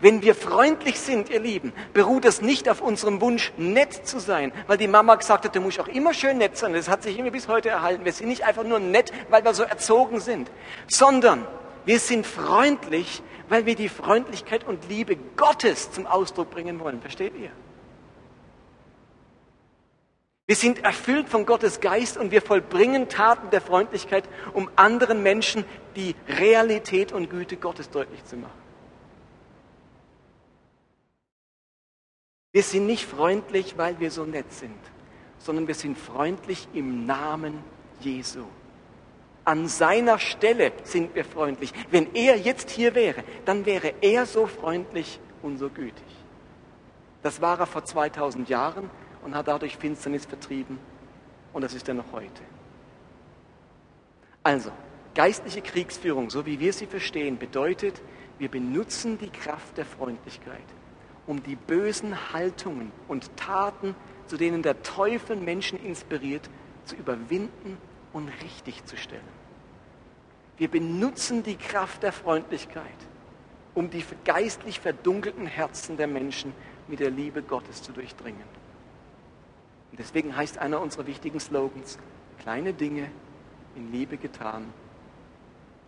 Wenn 0.00 0.20
wir 0.20 0.34
freundlich 0.34 1.00
sind, 1.00 1.30
ihr 1.30 1.40
Lieben, 1.40 1.72
beruht 1.94 2.26
es 2.26 2.42
nicht 2.42 2.68
auf 2.68 2.82
unserem 2.82 3.22
Wunsch, 3.22 3.50
nett 3.56 4.06
zu 4.06 4.18
sein, 4.18 4.52
weil 4.66 4.76
die 4.76 4.86
Mama 4.86 5.14
gesagt 5.14 5.46
hat, 5.46 5.56
du 5.56 5.62
musst 5.62 5.80
auch 5.80 5.88
immer 5.88 6.12
schön 6.12 6.36
nett 6.36 6.58
sein. 6.58 6.74
Das 6.74 6.90
hat 6.90 7.02
sich 7.02 7.18
immer 7.18 7.30
bis 7.30 7.48
heute 7.48 7.70
erhalten. 7.70 8.04
Wir 8.04 8.12
sind 8.12 8.28
nicht 8.28 8.44
einfach 8.44 8.64
nur 8.64 8.80
nett, 8.80 9.12
weil 9.30 9.42
wir 9.46 9.54
so 9.54 9.62
erzogen 9.62 10.20
sind, 10.20 10.50
sondern 10.88 11.46
wir 11.86 12.00
sind 12.00 12.26
freundlich, 12.26 13.22
weil 13.48 13.66
wir 13.66 13.74
die 13.74 13.88
Freundlichkeit 13.88 14.64
und 14.64 14.88
Liebe 14.88 15.16
Gottes 15.36 15.90
zum 15.90 16.06
Ausdruck 16.06 16.50
bringen 16.50 16.80
wollen. 16.80 17.00
Versteht 17.00 17.34
ihr? 17.36 17.50
Wir 20.46 20.56
sind 20.56 20.82
erfüllt 20.82 21.28
von 21.28 21.44
Gottes 21.44 21.80
Geist 21.80 22.16
und 22.16 22.30
wir 22.30 22.40
vollbringen 22.40 23.10
Taten 23.10 23.50
der 23.50 23.60
Freundlichkeit, 23.60 24.26
um 24.54 24.70
anderen 24.76 25.22
Menschen 25.22 25.64
die 25.94 26.14
Realität 26.26 27.12
und 27.12 27.28
Güte 27.28 27.58
Gottes 27.58 27.90
deutlich 27.90 28.24
zu 28.24 28.36
machen. 28.38 28.58
Wir 32.50 32.62
sind 32.62 32.86
nicht 32.86 33.04
freundlich, 33.04 33.76
weil 33.76 34.00
wir 34.00 34.10
so 34.10 34.24
nett 34.24 34.50
sind, 34.50 34.78
sondern 35.38 35.68
wir 35.68 35.74
sind 35.74 35.98
freundlich 35.98 36.66
im 36.72 37.04
Namen 37.04 37.62
Jesu. 38.00 38.46
An 39.48 39.66
seiner 39.66 40.18
Stelle 40.18 40.72
sind 40.84 41.14
wir 41.14 41.24
freundlich. 41.24 41.72
Wenn 41.90 42.14
er 42.14 42.36
jetzt 42.36 42.68
hier 42.68 42.94
wäre, 42.94 43.24
dann 43.46 43.64
wäre 43.64 43.94
er 44.02 44.26
so 44.26 44.46
freundlich 44.46 45.18
und 45.40 45.56
so 45.56 45.70
gütig. 45.70 46.04
Das 47.22 47.40
war 47.40 47.58
er 47.58 47.64
vor 47.64 47.82
2000 47.82 48.50
Jahren 48.50 48.90
und 49.24 49.34
hat 49.34 49.48
dadurch 49.48 49.78
Finsternis 49.78 50.26
vertrieben. 50.26 50.78
Und 51.54 51.62
das 51.62 51.72
ist 51.72 51.88
er 51.88 51.94
noch 51.94 52.12
heute. 52.12 52.42
Also, 54.42 54.70
geistliche 55.14 55.62
Kriegsführung, 55.62 56.28
so 56.28 56.44
wie 56.44 56.60
wir 56.60 56.74
sie 56.74 56.84
verstehen, 56.84 57.38
bedeutet, 57.38 58.02
wir 58.38 58.50
benutzen 58.50 59.16
die 59.16 59.30
Kraft 59.30 59.78
der 59.78 59.86
Freundlichkeit, 59.86 60.60
um 61.26 61.42
die 61.42 61.56
bösen 61.56 62.34
Haltungen 62.34 62.92
und 63.08 63.34
Taten, 63.38 63.94
zu 64.26 64.36
denen 64.36 64.60
der 64.60 64.82
Teufel 64.82 65.36
Menschen 65.36 65.82
inspiriert, 65.82 66.50
zu 66.84 66.96
überwinden 66.96 67.78
und 68.12 68.28
richtig 68.42 68.84
zu 68.84 68.98
stellen. 68.98 69.37
Wir 70.58 70.68
benutzen 70.68 71.44
die 71.44 71.56
Kraft 71.56 72.02
der 72.02 72.12
Freundlichkeit, 72.12 72.84
um 73.74 73.90
die 73.90 74.04
geistlich 74.24 74.80
verdunkelten 74.80 75.46
Herzen 75.46 75.96
der 75.96 76.08
Menschen 76.08 76.52
mit 76.88 76.98
der 77.00 77.10
Liebe 77.10 77.42
Gottes 77.42 77.82
zu 77.82 77.92
durchdringen. 77.92 78.42
Und 79.92 80.00
deswegen 80.00 80.36
heißt 80.36 80.58
einer 80.58 80.80
unserer 80.80 81.06
wichtigen 81.06 81.38
Slogans, 81.38 81.98
kleine 82.40 82.72
Dinge 82.72 83.08
in 83.76 83.92
Liebe 83.92 84.16
getan, 84.16 84.72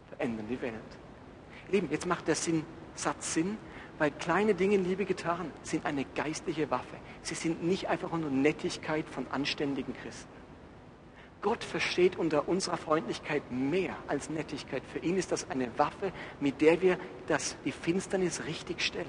verändern 0.08 0.46
die 0.48 0.60
Welt. 0.62 0.74
Lieben, 1.70 1.88
jetzt 1.90 2.06
macht 2.06 2.28
der 2.28 2.36
Sinn, 2.36 2.64
Satz 2.94 3.34
Sinn, 3.34 3.58
weil 3.98 4.10
kleine 4.12 4.54
Dinge 4.54 4.76
in 4.76 4.84
Liebe 4.84 5.04
getan 5.04 5.50
sind 5.62 5.84
eine 5.84 6.04
geistliche 6.14 6.70
Waffe. 6.70 6.96
Sie 7.22 7.34
sind 7.34 7.62
nicht 7.62 7.88
einfach 7.88 8.12
nur 8.12 8.30
Nettigkeit 8.30 9.08
von 9.08 9.26
anständigen 9.30 9.94
Christen. 9.94 10.39
Gott 11.42 11.64
versteht 11.64 12.18
unter 12.18 12.48
unserer 12.48 12.76
Freundlichkeit 12.76 13.42
mehr 13.50 13.96
als 14.08 14.28
Nettigkeit. 14.28 14.82
Für 14.92 14.98
ihn 14.98 15.16
ist 15.16 15.32
das 15.32 15.48
eine 15.50 15.70
Waffe, 15.78 16.12
mit 16.38 16.60
der 16.60 16.82
wir 16.82 16.98
das, 17.28 17.56
die 17.64 17.72
Finsternis 17.72 18.44
richtig 18.46 18.82
stellen, 18.82 19.06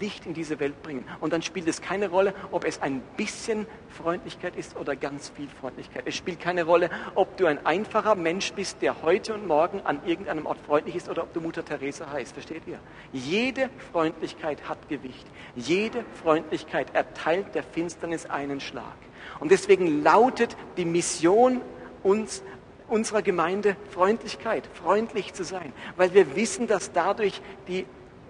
Licht 0.00 0.24
in 0.24 0.32
diese 0.32 0.58
Welt 0.58 0.82
bringen. 0.82 1.04
Und 1.20 1.34
dann 1.34 1.42
spielt 1.42 1.68
es 1.68 1.82
keine 1.82 2.08
Rolle, 2.08 2.34
ob 2.50 2.64
es 2.64 2.80
ein 2.80 3.02
bisschen 3.18 3.66
Freundlichkeit 3.90 4.56
ist 4.56 4.76
oder 4.76 4.96
ganz 4.96 5.28
viel 5.28 5.48
Freundlichkeit. 5.48 6.04
Es 6.06 6.16
spielt 6.16 6.40
keine 6.40 6.64
Rolle, 6.64 6.88
ob 7.14 7.36
du 7.36 7.44
ein 7.44 7.64
einfacher 7.66 8.14
Mensch 8.14 8.54
bist, 8.54 8.80
der 8.80 9.02
heute 9.02 9.34
und 9.34 9.46
morgen 9.46 9.82
an 9.82 10.00
irgendeinem 10.06 10.46
Ort 10.46 10.58
freundlich 10.66 10.96
ist 10.96 11.10
oder 11.10 11.24
ob 11.24 11.34
du 11.34 11.42
Mutter 11.42 11.64
Teresa 11.64 12.10
heißt. 12.10 12.32
Versteht 12.32 12.66
ihr? 12.66 12.80
Jede 13.12 13.68
Freundlichkeit 13.92 14.66
hat 14.66 14.88
Gewicht. 14.88 15.26
Jede 15.54 16.04
Freundlichkeit 16.22 16.94
erteilt 16.94 17.54
der 17.54 17.62
Finsternis 17.62 18.24
einen 18.24 18.60
Schlag. 18.60 18.96
Und 19.40 19.50
deswegen 19.50 20.02
lautet 20.02 20.56
die 20.76 20.84
Mission 20.84 21.60
uns, 22.02 22.42
unserer 22.88 23.22
Gemeinde 23.22 23.76
Freundlichkeit, 23.90 24.68
freundlich 24.72 25.34
zu 25.34 25.44
sein, 25.44 25.72
weil 25.96 26.14
wir 26.14 26.36
wissen, 26.36 26.66
dass 26.66 26.92
dadurch 26.92 27.40
die, 27.68 27.86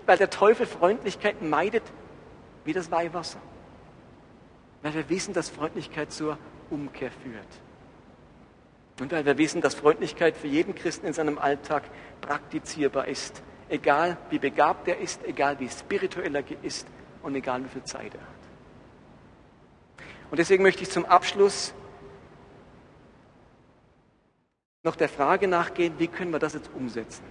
weil 0.06 0.18
der 0.18 0.30
Teufel 0.30 0.66
Freundlichkeit 0.66 1.42
meidet 1.42 1.82
wie 2.64 2.72
das 2.72 2.90
Weihwasser. 2.90 3.40
Weil 4.82 4.94
wir 4.94 5.08
wissen, 5.08 5.34
dass 5.34 5.50
Freundlichkeit 5.50 6.12
zur 6.12 6.38
Umkehr 6.70 7.10
führt. 7.10 7.46
Und 9.00 9.12
weil 9.12 9.26
wir 9.26 9.36
wissen, 9.36 9.60
dass 9.60 9.74
Freundlichkeit 9.74 10.36
für 10.36 10.46
jeden 10.46 10.74
Christen 10.74 11.06
in 11.06 11.12
seinem 11.12 11.38
Alltag 11.38 11.84
praktizierbar 12.20 13.08
ist. 13.08 13.42
Egal 13.68 14.16
wie 14.30 14.38
begabt 14.38 14.88
er 14.88 14.98
ist, 14.98 15.20
egal 15.26 15.58
wie 15.60 15.68
spirituell 15.68 16.34
er 16.34 16.44
ist 16.62 16.86
und 17.22 17.34
egal 17.34 17.64
wie 17.64 17.68
viel 17.68 17.84
Zeit 17.84 18.14
er 18.14 18.20
hat. 18.20 18.35
Und 20.30 20.38
deswegen 20.38 20.62
möchte 20.62 20.82
ich 20.82 20.90
zum 20.90 21.04
Abschluss 21.04 21.74
noch 24.82 24.96
der 24.96 25.08
Frage 25.08 25.48
nachgehen, 25.48 25.94
wie 25.98 26.08
können 26.08 26.30
wir 26.30 26.38
das 26.38 26.54
jetzt 26.54 26.70
umsetzen? 26.74 27.24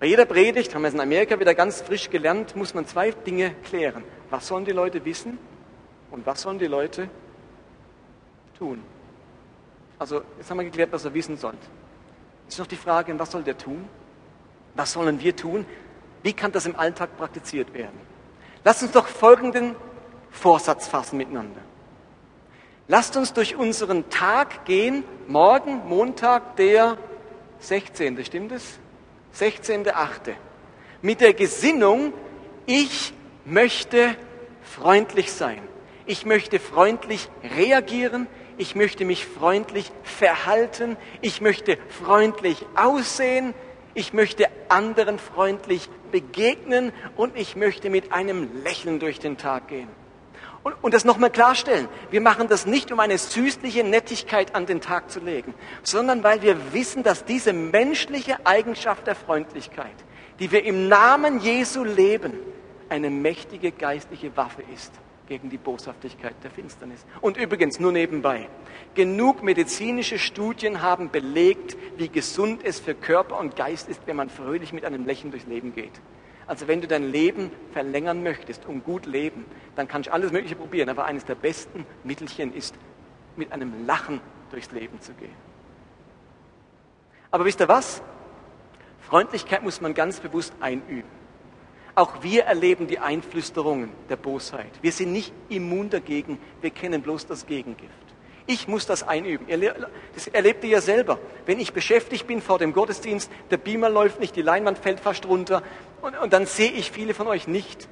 Bei 0.00 0.06
jeder 0.06 0.26
Predigt, 0.26 0.74
haben 0.74 0.82
wir 0.82 0.88
es 0.88 0.94
in 0.94 1.00
Amerika 1.00 1.38
wieder 1.38 1.54
ganz 1.54 1.80
frisch 1.80 2.10
gelernt, 2.10 2.56
muss 2.56 2.74
man 2.74 2.86
zwei 2.86 3.12
Dinge 3.12 3.54
klären. 3.64 4.04
Was 4.30 4.48
sollen 4.48 4.64
die 4.64 4.72
Leute 4.72 5.04
wissen 5.04 5.38
und 6.10 6.26
was 6.26 6.42
sollen 6.42 6.58
die 6.58 6.66
Leute 6.66 7.08
tun? 8.58 8.82
Also 9.98 10.22
jetzt 10.36 10.50
haben 10.50 10.58
wir 10.58 10.64
geklärt, 10.64 10.92
was 10.92 11.04
er 11.04 11.14
wissen 11.14 11.36
sollte. 11.36 11.66
Jetzt 12.42 12.54
ist 12.54 12.58
noch 12.58 12.66
die 12.66 12.76
Frage, 12.76 13.18
was 13.18 13.30
soll 13.30 13.44
der 13.44 13.56
tun? 13.56 13.88
Was 14.74 14.92
sollen 14.92 15.20
wir 15.20 15.36
tun? 15.36 15.64
Wie 16.22 16.32
kann 16.32 16.52
das 16.52 16.66
im 16.66 16.76
Alltag 16.76 17.16
praktiziert 17.16 17.72
werden? 17.72 17.98
Lasst 18.64 18.82
uns 18.82 18.92
doch 18.92 19.06
folgenden 19.06 19.76
Vorsatz 20.34 20.88
fassen 20.88 21.16
miteinander. 21.16 21.60
Lasst 22.88 23.16
uns 23.16 23.32
durch 23.32 23.56
unseren 23.56 24.10
Tag 24.10 24.66
gehen, 24.66 25.04
morgen, 25.26 25.88
Montag, 25.88 26.56
der 26.56 26.98
16. 27.60 28.22
Stimmt 28.24 28.52
es? 28.52 28.78
16.8. 29.38 30.34
Mit 31.00 31.20
der 31.22 31.32
Gesinnung, 31.32 32.12
ich 32.66 33.14
möchte 33.44 34.16
freundlich 34.62 35.32
sein. 35.32 35.62
Ich 36.04 36.26
möchte 36.26 36.58
freundlich 36.58 37.30
reagieren. 37.56 38.26
Ich 38.58 38.74
möchte 38.74 39.04
mich 39.04 39.24
freundlich 39.24 39.90
verhalten. 40.02 40.96
Ich 41.22 41.40
möchte 41.40 41.78
freundlich 41.88 42.66
aussehen. 42.74 43.54
Ich 43.94 44.12
möchte 44.12 44.46
anderen 44.68 45.18
freundlich 45.18 45.88
begegnen 46.12 46.92
und 47.16 47.36
ich 47.36 47.56
möchte 47.56 47.88
mit 47.88 48.12
einem 48.12 48.62
Lächeln 48.62 48.98
durch 48.98 49.20
den 49.20 49.38
Tag 49.38 49.68
gehen. 49.68 49.88
Und, 50.64 50.74
und 50.82 50.94
das 50.94 51.04
nochmal 51.04 51.30
klarstellen. 51.30 51.88
Wir 52.10 52.22
machen 52.22 52.48
das 52.48 52.64
nicht, 52.64 52.90
um 52.90 52.98
eine 52.98 53.18
süßliche 53.18 53.84
Nettigkeit 53.84 54.54
an 54.54 54.64
den 54.64 54.80
Tag 54.80 55.10
zu 55.10 55.20
legen, 55.20 55.54
sondern 55.82 56.24
weil 56.24 56.40
wir 56.40 56.72
wissen, 56.72 57.02
dass 57.02 57.24
diese 57.24 57.52
menschliche 57.52 58.44
Eigenschaft 58.46 59.06
der 59.06 59.14
Freundlichkeit, 59.14 59.94
die 60.40 60.50
wir 60.50 60.64
im 60.64 60.88
Namen 60.88 61.38
Jesu 61.38 61.84
leben, 61.84 62.32
eine 62.88 63.10
mächtige 63.10 63.72
geistliche 63.72 64.34
Waffe 64.36 64.62
ist 64.74 64.92
gegen 65.26 65.50
die 65.50 65.58
Boshaftigkeit 65.58 66.34
der 66.42 66.50
Finsternis. 66.50 67.04
Und 67.20 67.36
übrigens, 67.36 67.78
nur 67.78 67.92
nebenbei, 67.92 68.48
genug 68.94 69.42
medizinische 69.42 70.18
Studien 70.18 70.82
haben 70.82 71.10
belegt, 71.10 71.76
wie 71.96 72.08
gesund 72.08 72.62
es 72.64 72.80
für 72.80 72.94
Körper 72.94 73.38
und 73.38 73.56
Geist 73.56 73.88
ist, 73.88 74.00
wenn 74.06 74.16
man 74.16 74.30
fröhlich 74.30 74.72
mit 74.72 74.84
einem 74.84 75.04
Lächeln 75.06 75.30
durchs 75.30 75.46
Leben 75.46 75.74
geht. 75.74 75.92
Also 76.46 76.68
wenn 76.68 76.80
du 76.80 76.86
dein 76.86 77.10
Leben 77.10 77.50
verlängern 77.72 78.22
möchtest, 78.22 78.66
um 78.66 78.82
gut 78.82 79.06
leben, 79.06 79.44
dann 79.76 79.88
kannst 79.88 80.08
du 80.08 80.12
alles 80.12 80.32
Mögliche 80.32 80.56
probieren. 80.56 80.88
Aber 80.88 81.04
eines 81.04 81.24
der 81.24 81.34
besten 81.34 81.86
Mittelchen 82.02 82.52
ist, 82.54 82.74
mit 83.36 83.52
einem 83.52 83.86
Lachen 83.86 84.20
durchs 84.50 84.70
Leben 84.70 85.00
zu 85.00 85.12
gehen. 85.14 85.34
Aber 87.30 87.44
wisst 87.44 87.60
ihr 87.60 87.68
was? 87.68 88.02
Freundlichkeit 89.00 89.62
muss 89.62 89.80
man 89.80 89.94
ganz 89.94 90.20
bewusst 90.20 90.54
einüben. 90.60 91.10
Auch 91.94 92.22
wir 92.22 92.44
erleben 92.44 92.86
die 92.86 92.98
Einflüsterungen 92.98 93.90
der 94.08 94.16
Bosheit. 94.16 94.70
Wir 94.82 94.92
sind 94.92 95.12
nicht 95.12 95.32
immun 95.48 95.90
dagegen, 95.90 96.38
wir 96.60 96.70
kennen 96.70 97.02
bloß 97.02 97.26
das 97.26 97.46
Gegengift. 97.46 98.03
Ich 98.46 98.68
muss 98.68 98.84
das 98.86 99.02
einüben. 99.06 99.46
Das 100.14 100.26
erlebt 100.26 100.64
ihr 100.64 100.70
ja 100.70 100.80
selber. 100.80 101.18
Wenn 101.46 101.58
ich 101.58 101.72
beschäftigt 101.72 102.26
bin 102.26 102.42
vor 102.42 102.58
dem 102.58 102.74
Gottesdienst, 102.74 103.30
der 103.50 103.56
Beamer 103.56 103.88
läuft 103.88 104.20
nicht, 104.20 104.36
die 104.36 104.42
Leinwand 104.42 104.78
fällt 104.78 105.00
fast 105.00 105.26
runter 105.26 105.62
und, 106.02 106.18
und 106.18 106.32
dann 106.32 106.44
sehe 106.44 106.70
ich 106.70 106.90
viele 106.90 107.14
von 107.14 107.26
euch 107.26 107.48
nicht. 107.48 107.88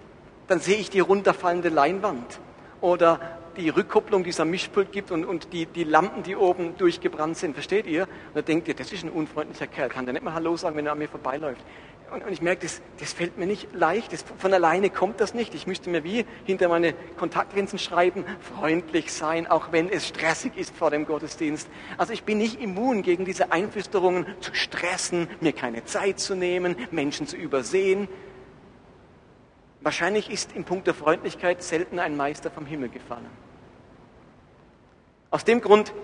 Dann 0.48 0.60
sehe 0.60 0.76
ich 0.76 0.90
die 0.90 1.00
runterfallende 1.00 1.70
Leinwand 1.70 2.40
oder 2.82 3.18
die 3.56 3.68
Rückkopplung 3.68 4.24
dieser 4.24 4.44
Mischpult 4.44 4.92
gibt 4.92 5.10
und, 5.10 5.24
und 5.24 5.52
die, 5.52 5.66
die 5.66 5.84
Lampen, 5.84 6.22
die 6.22 6.36
oben 6.36 6.76
durchgebrannt 6.76 7.36
sind. 7.36 7.54
Versteht 7.54 7.86
ihr? 7.86 8.02
Und 8.02 8.36
da 8.36 8.42
denkt 8.42 8.68
ihr, 8.68 8.74
das 8.74 8.92
ist 8.92 9.04
ein 9.04 9.10
unfreundlicher 9.10 9.66
Kerl. 9.66 9.88
Kann 9.88 10.04
der 10.04 10.12
nicht 10.14 10.22
mal 10.22 10.34
Hallo 10.34 10.56
sagen, 10.56 10.76
wenn 10.76 10.86
er 10.86 10.92
an 10.92 10.98
mir 10.98 11.08
vorbeiläuft? 11.08 11.62
Und, 12.12 12.24
und 12.24 12.32
ich 12.32 12.42
merke, 12.42 12.62
das, 12.62 12.82
das 12.98 13.14
fällt 13.14 13.38
mir 13.38 13.46
nicht 13.46 13.72
leicht. 13.72 14.12
Das, 14.12 14.22
von 14.36 14.52
alleine 14.52 14.90
kommt 14.90 15.20
das 15.20 15.32
nicht. 15.32 15.54
Ich 15.54 15.66
müsste 15.66 15.88
mir 15.88 16.04
wie 16.04 16.26
hinter 16.44 16.68
meine 16.68 16.92
Kontaktlinsen 17.18 17.78
schreiben, 17.78 18.26
freundlich 18.40 19.12
sein, 19.12 19.46
auch 19.46 19.72
wenn 19.72 19.88
es 19.88 20.06
stressig 20.08 20.56
ist 20.56 20.76
vor 20.76 20.90
dem 20.90 21.06
Gottesdienst. 21.06 21.68
Also 21.96 22.12
ich 22.12 22.24
bin 22.24 22.36
nicht 22.36 22.60
immun 22.60 23.02
gegen 23.02 23.24
diese 23.24 23.50
Einflüsterungen 23.50 24.26
zu 24.40 24.54
stressen, 24.54 25.28
mir 25.40 25.52
keine 25.52 25.84
Zeit 25.84 26.20
zu 26.20 26.34
nehmen, 26.34 26.76
Menschen 26.90 27.26
zu 27.26 27.36
übersehen. 27.36 28.08
Wahrscheinlich 29.80 30.30
ist 30.30 30.52
im 30.54 30.64
Punkt 30.64 30.86
der 30.86 30.94
Freundlichkeit 30.94 31.62
selten 31.62 31.98
ein 31.98 32.16
Meister 32.16 32.50
vom 32.50 32.66
Himmel 32.66 32.90
gefallen. 32.90 33.30
Aus 35.30 35.44
dem 35.44 35.62
Grund 35.62 35.94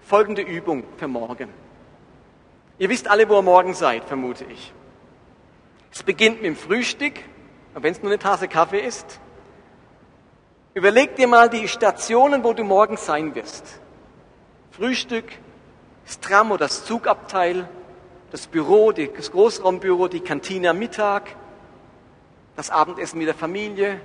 folgende 0.00 0.40
Übung 0.40 0.84
für 0.96 1.06
morgen. 1.06 1.50
Ihr 2.78 2.88
wisst 2.88 3.08
alle, 3.08 3.28
wo 3.28 3.34
ihr 3.34 3.42
morgen 3.42 3.74
seid, 3.74 4.04
vermute 4.04 4.44
ich. 4.44 4.72
Es 5.98 6.04
beginnt 6.04 6.36
mit 6.36 6.44
dem 6.44 6.54
Frühstück, 6.54 7.14
wenn 7.74 7.90
es 7.90 8.00
nur 8.00 8.12
eine 8.12 8.20
Tasse 8.20 8.46
Kaffee 8.46 8.78
ist. 8.78 9.18
Überleg 10.72 11.16
dir 11.16 11.26
mal 11.26 11.50
die 11.50 11.66
Stationen, 11.66 12.44
wo 12.44 12.52
du 12.52 12.62
morgen 12.62 12.96
sein 12.96 13.34
wirst. 13.34 13.80
Frühstück, 14.70 15.24
das 16.06 16.20
Tram 16.20 16.52
oder 16.52 16.66
das 16.66 16.84
Zugabteil, 16.84 17.68
das 18.30 18.46
Büro, 18.46 18.92
das 18.92 19.32
Großraumbüro, 19.32 20.06
die 20.06 20.20
Kantine 20.20 20.70
am 20.70 20.78
Mittag, 20.78 21.34
das 22.54 22.70
Abendessen 22.70 23.18
mit 23.18 23.26
der 23.26 23.34
Familie, 23.34 24.00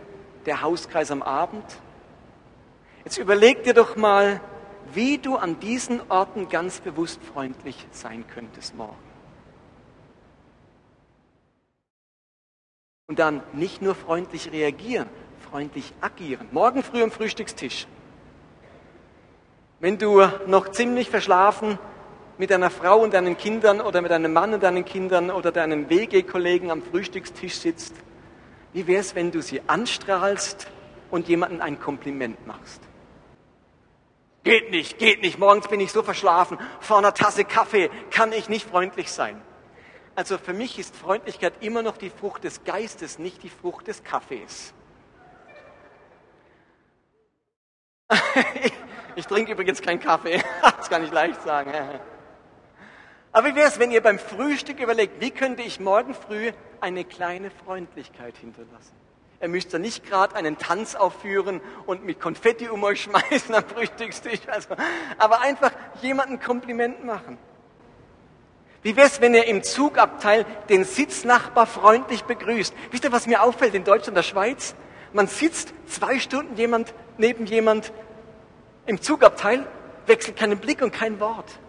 der 0.47 0.63
Hauskreis 0.63 1.11
am 1.11 1.21
Abend. 1.21 1.63
Jetzt 3.05 3.19
überleg 3.19 3.65
dir 3.65 3.75
doch 3.75 3.95
mal, 3.97 4.41
wie 4.95 5.19
du 5.19 5.35
an 5.35 5.59
diesen 5.59 6.01
Orten 6.09 6.49
ganz 6.49 6.79
bewusst 6.79 7.19
freundlich 7.23 7.85
sein 7.91 8.25
könntest 8.33 8.75
morgen. 8.75 9.02
Und 13.13 13.19
dann 13.19 13.43
nicht 13.53 13.79
nur 13.79 13.93
freundlich 13.93 14.51
reagieren, 14.51 15.07
freundlich 15.51 15.93
agieren. 16.01 16.47
Morgen 16.51 16.81
früh 16.81 17.03
am 17.03 17.11
Frühstückstisch. 17.11 17.85
Wenn 19.79 19.99
du 19.99 20.23
noch 20.47 20.71
ziemlich 20.71 21.11
verschlafen 21.11 21.77
mit 22.39 22.49
deiner 22.49 22.71
Frau 22.71 23.03
und 23.03 23.13
deinen 23.13 23.37
Kindern 23.37 23.81
oder 23.81 24.01
mit 24.01 24.09
deinem 24.09 24.33
Mann 24.33 24.55
und 24.55 24.63
deinen 24.63 24.83
Kindern 24.83 25.29
oder 25.29 25.51
deinen 25.51 25.91
WG-Kollegen 25.91 26.71
am 26.71 26.81
Frühstückstisch 26.81 27.53
sitzt, 27.53 27.93
wie 28.73 28.87
wäre 28.87 29.01
es, 29.01 29.13
wenn 29.13 29.29
du 29.29 29.43
sie 29.43 29.61
anstrahlst 29.67 30.71
und 31.11 31.27
jemandem 31.27 31.61
ein 31.61 31.79
Kompliment 31.79 32.47
machst? 32.47 32.81
Geht 34.43 34.71
nicht, 34.71 34.97
geht 34.97 35.21
nicht, 35.21 35.37
morgens 35.37 35.67
bin 35.67 35.81
ich 35.81 35.91
so 35.91 36.01
verschlafen, 36.01 36.57
vor 36.79 36.97
einer 36.97 37.13
Tasse 37.13 37.45
Kaffee 37.45 37.91
kann 38.09 38.31
ich 38.31 38.49
nicht 38.49 38.67
freundlich 38.67 39.11
sein. 39.11 39.39
Also 40.15 40.37
für 40.37 40.53
mich 40.53 40.77
ist 40.77 40.95
Freundlichkeit 40.95 41.53
immer 41.61 41.81
noch 41.81 41.97
die 41.97 42.11
Frucht 42.11 42.43
des 42.43 42.63
Geistes, 42.63 43.17
nicht 43.17 43.41
die 43.41 43.49
Frucht 43.49 43.87
des 43.87 44.03
Kaffees. 44.03 44.73
ich, 48.63 48.73
ich 49.15 49.25
trinke 49.25 49.53
übrigens 49.53 49.81
keinen 49.81 49.99
Kaffee, 49.99 50.43
das 50.61 50.89
kann 50.89 51.03
ich 51.03 51.11
leicht 51.11 51.41
sagen. 51.41 51.71
Aber 53.31 53.47
wie 53.47 53.55
wäre 53.55 53.67
es, 53.67 53.79
wenn 53.79 53.89
ihr 53.89 54.01
beim 54.01 54.19
Frühstück 54.19 54.79
überlegt, 54.79 55.19
wie 55.19 55.31
könnte 55.31 55.63
ich 55.63 55.79
morgen 55.79 56.13
früh 56.13 56.51
eine 56.79 57.03
kleine 57.03 57.49
Freundlichkeit 57.49 58.37
hinterlassen? 58.37 58.93
Ihr 59.41 59.49
müsst 59.49 59.73
ja 59.73 59.79
nicht 59.79 60.05
gerade 60.05 60.35
einen 60.35 60.59
Tanz 60.59 60.93
aufführen 60.93 61.59
und 61.87 62.05
mit 62.05 62.21
Konfetti 62.21 62.69
um 62.69 62.83
euch 62.83 63.01
schmeißen 63.03 63.55
am 63.55 63.63
Frühstückstisch, 63.63 64.41
also, 64.47 64.75
aber 65.17 65.41
einfach 65.41 65.71
jemanden 66.03 66.39
Kompliment 66.39 67.03
machen. 67.03 67.39
Wie 68.83 68.97
wäre 68.97 69.07
es, 69.07 69.21
wenn 69.21 69.33
ihr 69.33 69.47
im 69.47 69.63
Zugabteil 69.63 70.45
den 70.69 70.83
Sitznachbar 70.83 71.65
freundlich 71.65 72.25
begrüßt? 72.25 72.73
Wisst 72.91 73.05
ihr, 73.05 73.11
was 73.13 73.27
mir 73.27 73.41
auffällt 73.41 73.73
in 73.73 73.85
Deutschland 73.85 74.09
und 74.09 74.15
der 74.15 74.23
Schweiz? 74.23 74.75
Man 75.13 75.27
sitzt 75.27 75.73
zwei 75.87 76.19
Stunden 76.19 76.57
jemand, 76.57 76.93
neben 77.17 77.45
jemand 77.45 77.93
im 78.85 79.01
Zugabteil, 79.01 79.65
wechselt 80.05 80.37
keinen 80.37 80.57
Blick 80.57 80.81
und 80.81 80.91
kein 80.91 81.19
Wort. 81.21 81.59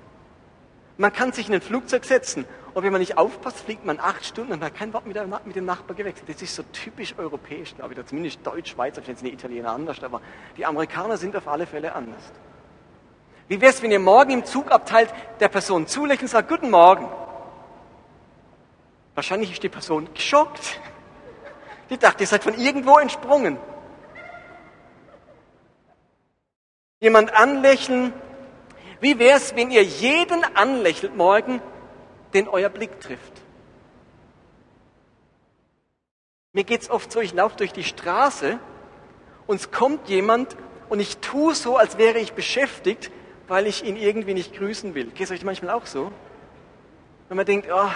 Man 0.96 1.12
kann 1.12 1.32
sich 1.32 1.48
in 1.48 1.54
ein 1.54 1.60
Flugzeug 1.60 2.04
setzen 2.04 2.46
und 2.74 2.82
wenn 2.82 2.90
man 2.90 3.00
nicht 3.00 3.16
aufpasst, 3.16 3.60
fliegt 3.60 3.84
man 3.84 4.00
acht 4.00 4.24
Stunden 4.24 4.52
und 4.52 4.64
hat 4.64 4.74
kein 4.74 4.92
Wort 4.92 5.06
mit, 5.06 5.16
dem 5.16 5.64
Nachbar 5.64 5.94
gewechselt. 5.94 6.28
Das 6.28 6.42
ist 6.42 6.56
so 6.56 6.64
typisch 6.72 7.14
europäisch, 7.16 7.76
glaube 7.76 7.94
ich, 7.94 8.06
zumindest 8.06 8.44
deutsch, 8.44 8.72
Schweizer, 8.72 9.02
vielleicht 9.02 9.20
sind 9.20 9.28
die 9.28 9.34
Italiener 9.34 9.70
anders, 9.70 10.02
aber 10.02 10.20
die 10.56 10.66
Amerikaner 10.66 11.16
sind 11.16 11.36
auf 11.36 11.46
alle 11.46 11.66
Fälle 11.66 11.94
anders. 11.94 12.32
Wie 13.48 13.60
wäre 13.60 13.72
es, 13.72 13.82
wenn 13.82 13.90
ihr 13.90 14.00
morgen 14.00 14.30
im 14.30 14.44
Zug 14.44 14.70
abteilt, 14.70 15.12
der 15.40 15.48
Person 15.48 15.86
zulächelt 15.86 16.22
und 16.22 16.28
sagt, 16.28 16.48
guten 16.48 16.70
Morgen. 16.70 17.08
Wahrscheinlich 19.14 19.52
ist 19.52 19.62
die 19.62 19.68
Person 19.68 20.08
geschockt. 20.14 20.80
Die 21.90 21.98
dachte, 21.98 22.22
ihr 22.22 22.26
seid 22.26 22.42
von 22.42 22.58
irgendwo 22.58 22.98
entsprungen. 22.98 23.58
Jemand 27.00 27.34
anlächeln, 27.34 28.14
wie 29.00 29.18
wäre 29.18 29.36
es, 29.36 29.54
wenn 29.54 29.70
ihr 29.70 29.82
jeden 29.82 30.42
anlächelt 30.56 31.14
morgen, 31.14 31.60
den 32.32 32.48
euer 32.48 32.70
Blick 32.70 32.98
trifft? 33.00 33.42
Mir 36.54 36.64
geht 36.64 36.82
es 36.82 36.90
oft 36.90 37.12
so, 37.12 37.20
ich 37.20 37.34
laufe 37.34 37.56
durch 37.56 37.72
die 37.72 37.84
Straße 37.84 38.58
und 39.46 39.56
es 39.56 39.70
kommt 39.70 40.08
jemand 40.08 40.56
und 40.88 41.00
ich 41.00 41.18
tue 41.18 41.54
so, 41.54 41.76
als 41.76 41.98
wäre 41.98 42.18
ich 42.18 42.32
beschäftigt 42.32 43.10
weil 43.48 43.66
ich 43.66 43.84
ihn 43.84 43.96
irgendwie 43.96 44.34
nicht 44.34 44.54
grüßen 44.54 44.94
will. 44.94 45.06
Geht 45.06 45.26
es 45.26 45.30
euch 45.30 45.44
manchmal 45.44 45.74
auch 45.74 45.86
so? 45.86 46.10
Wenn 47.28 47.36
man 47.36 47.46
denkt, 47.46 47.68
oh, 47.72 47.90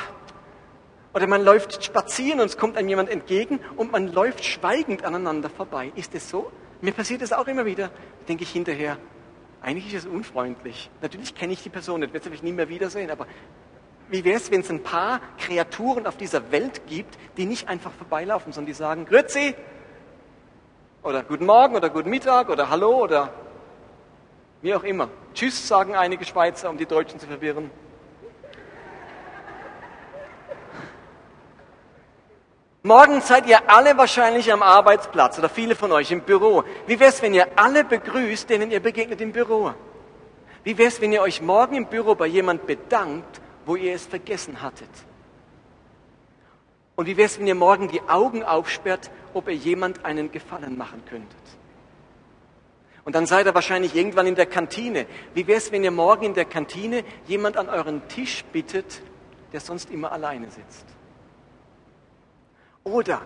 oder 1.14 1.26
man 1.26 1.42
läuft 1.42 1.82
spazieren 1.84 2.40
und 2.40 2.46
es 2.46 2.56
kommt 2.56 2.76
einem 2.76 2.88
jemand 2.88 3.10
entgegen 3.10 3.60
und 3.76 3.92
man 3.92 4.12
läuft 4.12 4.44
schweigend 4.44 5.04
aneinander 5.04 5.50
vorbei. 5.50 5.92
Ist 5.96 6.14
es 6.14 6.28
so? 6.28 6.50
Mir 6.80 6.92
passiert 6.92 7.22
das 7.22 7.32
auch 7.32 7.46
immer 7.48 7.64
wieder. 7.64 7.90
Denke 8.28 8.44
ich 8.44 8.50
hinterher, 8.50 8.98
eigentlich 9.60 9.92
ist 9.92 10.06
es 10.06 10.06
unfreundlich. 10.06 10.90
Natürlich 11.02 11.34
kenne 11.34 11.52
ich 11.52 11.62
die 11.62 11.70
Person 11.70 12.00
nicht, 12.00 12.12
werde 12.12 12.30
ich 12.32 12.42
nie 12.42 12.52
mehr 12.52 12.68
wiedersehen, 12.68 13.10
aber 13.10 13.26
wie 14.10 14.24
wäre 14.24 14.36
es, 14.36 14.50
wenn 14.50 14.60
es 14.60 14.70
ein 14.70 14.82
paar 14.82 15.20
Kreaturen 15.38 16.06
auf 16.06 16.16
dieser 16.16 16.50
Welt 16.50 16.86
gibt, 16.86 17.18
die 17.36 17.44
nicht 17.44 17.68
einfach 17.68 17.92
vorbeilaufen, 17.92 18.52
sondern 18.52 18.68
die 18.68 18.74
sagen, 18.74 19.04
Grüezi 19.04 19.54
oder 21.02 21.22
Guten 21.22 21.46
Morgen 21.46 21.74
oder 21.74 21.90
Guten 21.90 22.10
Mittag 22.10 22.48
oder 22.48 22.70
Hallo 22.70 23.02
oder 23.02 23.32
wie 24.62 24.74
auch 24.74 24.84
immer. 24.84 25.08
Tschüss 25.34 25.68
sagen 25.68 25.94
einige 25.94 26.24
Schweizer, 26.24 26.70
um 26.70 26.78
die 26.78 26.86
Deutschen 26.86 27.20
zu 27.20 27.26
verwirren. 27.26 27.70
Morgen 32.82 33.20
seid 33.20 33.46
ihr 33.46 33.68
alle 33.68 33.98
wahrscheinlich 33.98 34.52
am 34.52 34.62
Arbeitsplatz 34.62 35.38
oder 35.38 35.48
viele 35.48 35.74
von 35.74 35.92
euch 35.92 36.10
im 36.10 36.22
Büro. 36.22 36.64
Wie 36.86 36.98
wäre 36.98 37.10
es, 37.10 37.20
wenn 37.20 37.34
ihr 37.34 37.46
alle 37.56 37.84
begrüßt, 37.84 38.48
denen 38.48 38.70
ihr 38.70 38.80
begegnet 38.80 39.20
im 39.20 39.32
Büro? 39.32 39.74
Wie 40.64 40.78
wäre 40.78 40.88
es, 40.88 41.00
wenn 41.00 41.12
ihr 41.12 41.20
euch 41.20 41.42
morgen 41.42 41.76
im 41.76 41.86
Büro 41.86 42.14
bei 42.14 42.26
jemand 42.26 42.66
bedankt, 42.66 43.40
wo 43.66 43.76
ihr 43.76 43.94
es 43.94 44.06
vergessen 44.06 44.62
hattet? 44.62 44.88
Und 46.96 47.06
wie 47.06 47.16
wäre 47.16 47.26
es, 47.26 47.38
wenn 47.38 47.46
ihr 47.46 47.54
morgen 47.54 47.88
die 47.88 48.00
Augen 48.08 48.42
aufsperrt, 48.42 49.10
ob 49.34 49.48
ihr 49.48 49.54
jemand 49.54 50.04
einen 50.04 50.32
Gefallen 50.32 50.78
machen 50.78 51.02
könntet? 51.04 51.57
Und 53.08 53.14
dann 53.14 53.24
seid 53.24 53.46
ihr 53.46 53.54
wahrscheinlich 53.54 53.96
irgendwann 53.96 54.26
in 54.26 54.34
der 54.34 54.44
Kantine. 54.44 55.06
Wie 55.32 55.46
wäre 55.46 55.56
es, 55.56 55.72
wenn 55.72 55.82
ihr 55.82 55.90
morgen 55.90 56.26
in 56.26 56.34
der 56.34 56.44
Kantine 56.44 57.04
jemand 57.26 57.56
an 57.56 57.70
euren 57.70 58.06
Tisch 58.08 58.44
bittet, 58.52 59.00
der 59.50 59.60
sonst 59.60 59.90
immer 59.90 60.12
alleine 60.12 60.50
sitzt? 60.50 60.84
Oder 62.84 63.22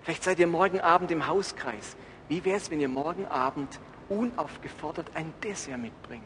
vielleicht 0.00 0.24
seid 0.24 0.38
ihr 0.38 0.46
morgen 0.46 0.80
Abend 0.80 1.10
im 1.10 1.26
Hauskreis. 1.26 1.94
Wie 2.28 2.42
wäre 2.46 2.56
es, 2.56 2.70
wenn 2.70 2.80
ihr 2.80 2.88
morgen 2.88 3.26
Abend 3.26 3.80
unaufgefordert 4.08 5.08
ein 5.12 5.34
Dessert 5.44 5.76
mitbringt? 5.76 6.24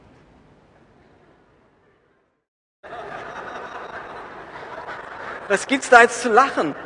Was 5.48 5.66
gibt's 5.66 5.90
da 5.90 6.02
jetzt 6.02 6.22
zu 6.22 6.28
lachen? 6.28 6.76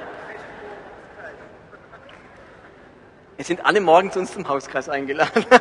Wir 3.40 3.46
sind 3.46 3.64
alle 3.64 3.80
morgen 3.80 4.12
zu 4.12 4.18
uns 4.18 4.34
zum 4.34 4.46
Hauskreis 4.46 4.90
eingeladen. 4.90 5.46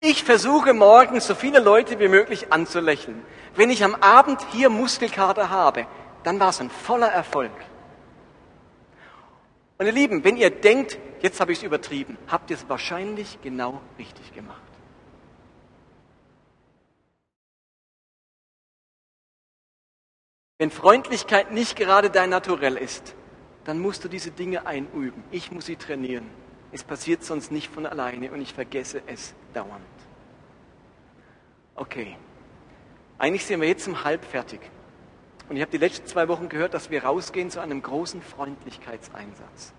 Ich 0.00 0.24
versuche 0.24 0.72
morgens 0.72 1.26
so 1.26 1.34
viele 1.34 1.58
Leute 1.58 1.98
wie 1.98 2.08
möglich 2.08 2.50
anzulächeln. 2.50 3.22
Wenn 3.56 3.68
ich 3.68 3.84
am 3.84 3.94
Abend 3.96 4.40
hier 4.52 4.70
Muskelkater 4.70 5.50
habe, 5.50 5.86
dann 6.22 6.40
war 6.40 6.48
es 6.48 6.60
ein 6.62 6.70
voller 6.70 7.08
Erfolg. 7.08 7.52
Und 9.76 9.84
ihr 9.84 9.92
Lieben, 9.92 10.24
wenn 10.24 10.38
ihr 10.38 10.48
denkt, 10.48 10.98
jetzt 11.20 11.38
habe 11.40 11.52
ich 11.52 11.58
es 11.58 11.64
übertrieben, 11.64 12.16
habt 12.28 12.48
ihr 12.50 12.56
es 12.56 12.66
wahrscheinlich 12.70 13.38
genau 13.42 13.82
richtig 13.98 14.32
gemacht. 14.32 14.62
Wenn 20.56 20.70
Freundlichkeit 20.70 21.52
nicht 21.52 21.76
gerade 21.76 22.08
dein 22.08 22.30
Naturell 22.30 22.78
ist, 22.78 23.14
dann 23.66 23.80
musst 23.80 24.04
du 24.04 24.08
diese 24.08 24.30
Dinge 24.30 24.66
einüben. 24.66 25.24
Ich 25.32 25.50
muss 25.50 25.66
sie 25.66 25.76
trainieren. 25.76 26.30
Es 26.72 26.84
passiert 26.84 27.24
sonst 27.24 27.50
nicht 27.50 27.70
von 27.72 27.84
alleine 27.84 28.30
und 28.30 28.40
ich 28.40 28.54
vergesse 28.54 29.02
es 29.06 29.34
dauernd. 29.52 29.82
Okay. 31.74 32.16
Eigentlich 33.18 33.44
sind 33.44 33.60
wir 33.60 33.68
jetzt 33.68 33.88
um 33.88 34.04
halb 34.04 34.24
fertig. 34.24 34.60
Und 35.48 35.56
ich 35.56 35.62
habe 35.62 35.70
die 35.70 35.78
letzten 35.78 36.06
zwei 36.06 36.28
Wochen 36.28 36.48
gehört, 36.48 36.74
dass 36.74 36.90
wir 36.90 37.04
rausgehen 37.04 37.50
zu 37.50 37.60
einem 37.60 37.82
großen 37.82 38.22
Freundlichkeitseinsatz. 38.22 39.72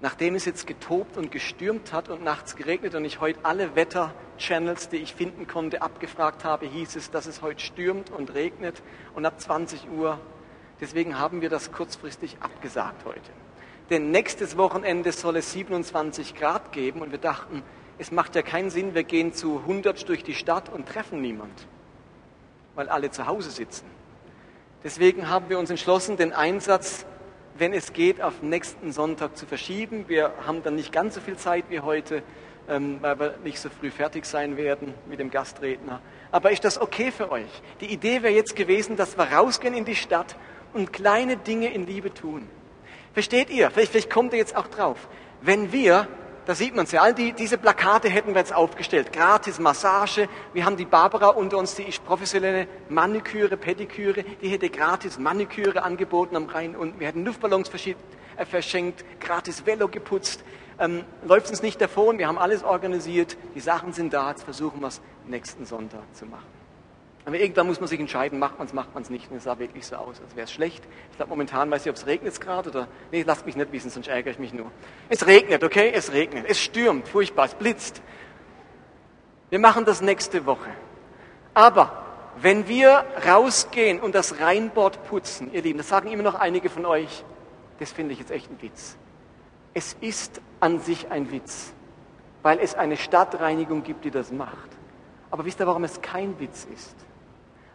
Nachdem 0.00 0.34
es 0.34 0.44
jetzt 0.44 0.66
getobt 0.66 1.16
und 1.16 1.30
gestürmt 1.30 1.92
hat 1.92 2.08
und 2.08 2.24
nachts 2.24 2.56
geregnet 2.56 2.94
und 2.94 3.04
ich 3.04 3.20
heute 3.20 3.44
alle 3.44 3.76
Wetter-Channels, 3.76 4.88
die 4.88 4.96
ich 4.96 5.14
finden 5.14 5.46
konnte, 5.46 5.82
abgefragt 5.82 6.44
habe, 6.44 6.66
hieß 6.66 6.96
es, 6.96 7.10
dass 7.10 7.26
es 7.26 7.42
heute 7.42 7.60
stürmt 7.60 8.10
und 8.10 8.34
regnet 8.34 8.82
und 9.14 9.26
ab 9.26 9.40
20 9.40 9.90
Uhr. 9.90 10.18
Deswegen 10.80 11.18
haben 11.18 11.42
wir 11.42 11.50
das 11.50 11.72
kurzfristig 11.72 12.36
abgesagt 12.40 13.04
heute. 13.04 13.30
Denn 13.90 14.10
nächstes 14.10 14.56
Wochenende 14.56 15.12
soll 15.12 15.36
es 15.36 15.52
27 15.52 16.34
Grad 16.34 16.72
geben 16.72 17.02
und 17.02 17.10
wir 17.10 17.18
dachten, 17.18 17.62
es 17.98 18.12
macht 18.12 18.34
ja 18.34 18.42
keinen 18.42 18.70
Sinn, 18.70 18.94
wir 18.94 19.04
gehen 19.04 19.34
zu 19.34 19.58
100 19.58 20.08
durch 20.08 20.22
die 20.22 20.34
Stadt 20.34 20.70
und 20.70 20.88
treffen 20.88 21.20
niemand, 21.20 21.66
weil 22.74 22.88
alle 22.88 23.10
zu 23.10 23.26
Hause 23.26 23.50
sitzen. 23.50 23.84
Deswegen 24.82 25.28
haben 25.28 25.50
wir 25.50 25.58
uns 25.58 25.68
entschlossen, 25.68 26.16
den 26.16 26.32
Einsatz, 26.32 27.04
wenn 27.58 27.74
es 27.74 27.92
geht, 27.92 28.22
auf 28.22 28.40
nächsten 28.40 28.92
Sonntag 28.92 29.36
zu 29.36 29.44
verschieben. 29.44 30.06
Wir 30.08 30.32
haben 30.46 30.62
dann 30.62 30.76
nicht 30.76 30.92
ganz 30.92 31.16
so 31.16 31.20
viel 31.20 31.36
Zeit 31.36 31.66
wie 31.68 31.80
heute, 31.80 32.22
ähm, 32.68 32.98
weil 33.02 33.18
wir 33.18 33.34
nicht 33.44 33.58
so 33.58 33.68
früh 33.68 33.90
fertig 33.90 34.24
sein 34.24 34.56
werden 34.56 34.94
mit 35.06 35.18
dem 35.18 35.30
Gastredner. 35.30 36.00
Aber 36.30 36.52
ist 36.52 36.64
das 36.64 36.80
okay 36.80 37.10
für 37.10 37.30
euch? 37.30 37.50
Die 37.82 37.92
Idee 37.92 38.22
wäre 38.22 38.32
jetzt 38.32 38.56
gewesen, 38.56 38.96
dass 38.96 39.18
wir 39.18 39.24
rausgehen 39.24 39.74
in 39.74 39.84
die 39.84 39.96
Stadt 39.96 40.36
und 40.72 40.92
kleine 40.92 41.36
Dinge 41.36 41.72
in 41.72 41.86
Liebe 41.86 42.12
tun. 42.12 42.48
Versteht 43.12 43.50
ihr? 43.50 43.70
Vielleicht, 43.70 43.92
vielleicht 43.92 44.10
kommt 44.10 44.32
ihr 44.32 44.38
jetzt 44.38 44.56
auch 44.56 44.68
drauf. 44.68 45.08
Wenn 45.42 45.72
wir 45.72 46.06
da 46.46 46.54
sieht 46.56 46.74
man 46.74 46.84
es 46.84 46.90
ja. 46.90 47.02
All 47.02 47.14
die, 47.14 47.32
diese 47.32 47.58
Plakate 47.58 48.08
hätten 48.08 48.34
wir 48.34 48.40
jetzt 48.40 48.52
aufgestellt. 48.52 49.12
Gratis 49.12 49.60
Massage. 49.60 50.28
Wir 50.52 50.64
haben 50.64 50.76
die 50.76 50.84
Barbara 50.84 51.28
unter 51.28 51.58
uns, 51.58 51.74
die 51.74 51.84
ist 51.84 52.04
professionelle 52.04 52.66
Maniküre, 52.88 53.56
Pediküre. 53.56 54.24
Die 54.42 54.48
hätte 54.48 54.68
gratis 54.68 55.18
Maniküre 55.18 55.82
angeboten 55.82 56.34
am 56.36 56.46
Rhein. 56.46 56.74
Und 56.74 56.98
wir 56.98 57.06
hätten 57.06 57.24
Luftballons 57.24 57.70
äh, 57.70 58.44
verschenkt, 58.44 59.04
gratis 59.20 59.66
Velo 59.66 59.86
geputzt. 59.88 60.42
Ähm, 60.78 61.04
läuft 61.24 61.50
uns 61.50 61.62
nicht 61.62 61.80
davon. 61.80 62.18
Wir 62.18 62.26
haben 62.26 62.38
alles 62.38 62.64
organisiert. 62.64 63.36
Die 63.54 63.60
Sachen 63.60 63.92
sind 63.92 64.12
da. 64.12 64.30
Jetzt 64.30 64.42
versuchen 64.42 64.80
wir 64.80 64.88
es 64.88 65.00
nächsten 65.26 65.66
Sonntag 65.66 66.02
zu 66.14 66.26
machen. 66.26 66.59
Aber 67.24 67.38
irgendwann 67.38 67.66
muss 67.66 67.80
man 67.80 67.88
sich 67.88 68.00
entscheiden, 68.00 68.38
macht 68.38 68.58
man 68.58 68.66
es, 68.66 68.72
macht 68.72 68.94
man 68.94 69.02
es 69.02 69.10
nicht. 69.10 69.30
Und 69.30 69.36
es 69.36 69.44
sah 69.44 69.58
wirklich 69.58 69.86
so 69.86 69.96
aus, 69.96 70.20
als 70.20 70.34
wäre 70.34 70.44
es 70.44 70.52
schlecht. 70.52 70.82
Ich 71.10 71.16
glaube, 71.16 71.30
momentan 71.30 71.70
weiß 71.70 71.84
ich, 71.84 71.90
ob 71.90 71.96
es 71.96 72.06
regnet 72.06 72.40
gerade 72.40 72.70
oder... 72.70 72.88
Nee, 73.12 73.24
lasst 73.26 73.44
mich 73.44 73.56
nicht 73.56 73.72
wissen, 73.72 73.90
sonst 73.90 74.08
ärgere 74.08 74.32
ich 74.32 74.38
mich 74.38 74.54
nur. 74.54 74.70
Es 75.08 75.26
regnet, 75.26 75.62
okay? 75.62 75.92
Es 75.94 76.12
regnet. 76.12 76.46
Es 76.48 76.58
stürmt, 76.58 77.06
furchtbar, 77.08 77.44
es 77.44 77.54
blitzt. 77.54 78.00
Wir 79.50 79.58
machen 79.58 79.84
das 79.84 80.00
nächste 80.00 80.46
Woche. 80.46 80.70
Aber 81.52 82.04
wenn 82.40 82.68
wir 82.68 83.04
rausgehen 83.28 84.00
und 84.00 84.14
das 84.14 84.40
Rheinbord 84.40 85.04
putzen, 85.04 85.52
ihr 85.52 85.62
Lieben, 85.62 85.78
das 85.78 85.88
sagen 85.88 86.10
immer 86.10 86.22
noch 86.22 86.36
einige 86.36 86.70
von 86.70 86.86
euch, 86.86 87.24
das 87.78 87.92
finde 87.92 88.12
ich 88.12 88.18
jetzt 88.18 88.30
echt 88.30 88.50
ein 88.50 88.62
Witz. 88.62 88.96
Es 89.74 89.94
ist 90.00 90.40
an 90.58 90.80
sich 90.80 91.10
ein 91.10 91.30
Witz, 91.30 91.72
weil 92.42 92.58
es 92.60 92.74
eine 92.74 92.96
Stadtreinigung 92.96 93.82
gibt, 93.82 94.04
die 94.04 94.10
das 94.10 94.32
macht. 94.32 94.70
Aber 95.30 95.44
wisst 95.44 95.60
ihr, 95.60 95.66
warum 95.66 95.84
es 95.84 96.00
kein 96.00 96.38
Witz 96.40 96.66
ist? 96.72 96.96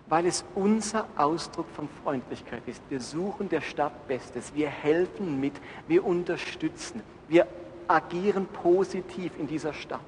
Weil 0.08 0.26
es 0.26 0.46
unser 0.54 1.08
Ausdruck 1.16 1.68
von 1.76 1.90
Freundlichkeit 2.04 2.62
ist. 2.68 2.82
Wir 2.90 3.02
suchen 3.02 3.50
der 3.50 3.62
Stadt 3.62 4.08
Bestes, 4.08 4.54
wir 4.54 4.70
helfen 4.70 5.40
mit, 5.40 5.54
wir 5.88 6.06
unterstützen, 6.06 7.02
wir 7.28 7.48
agieren 7.88 8.46
positiv 8.48 9.32
in 9.40 9.48
dieser 9.48 9.74
Stadt. 9.74 10.02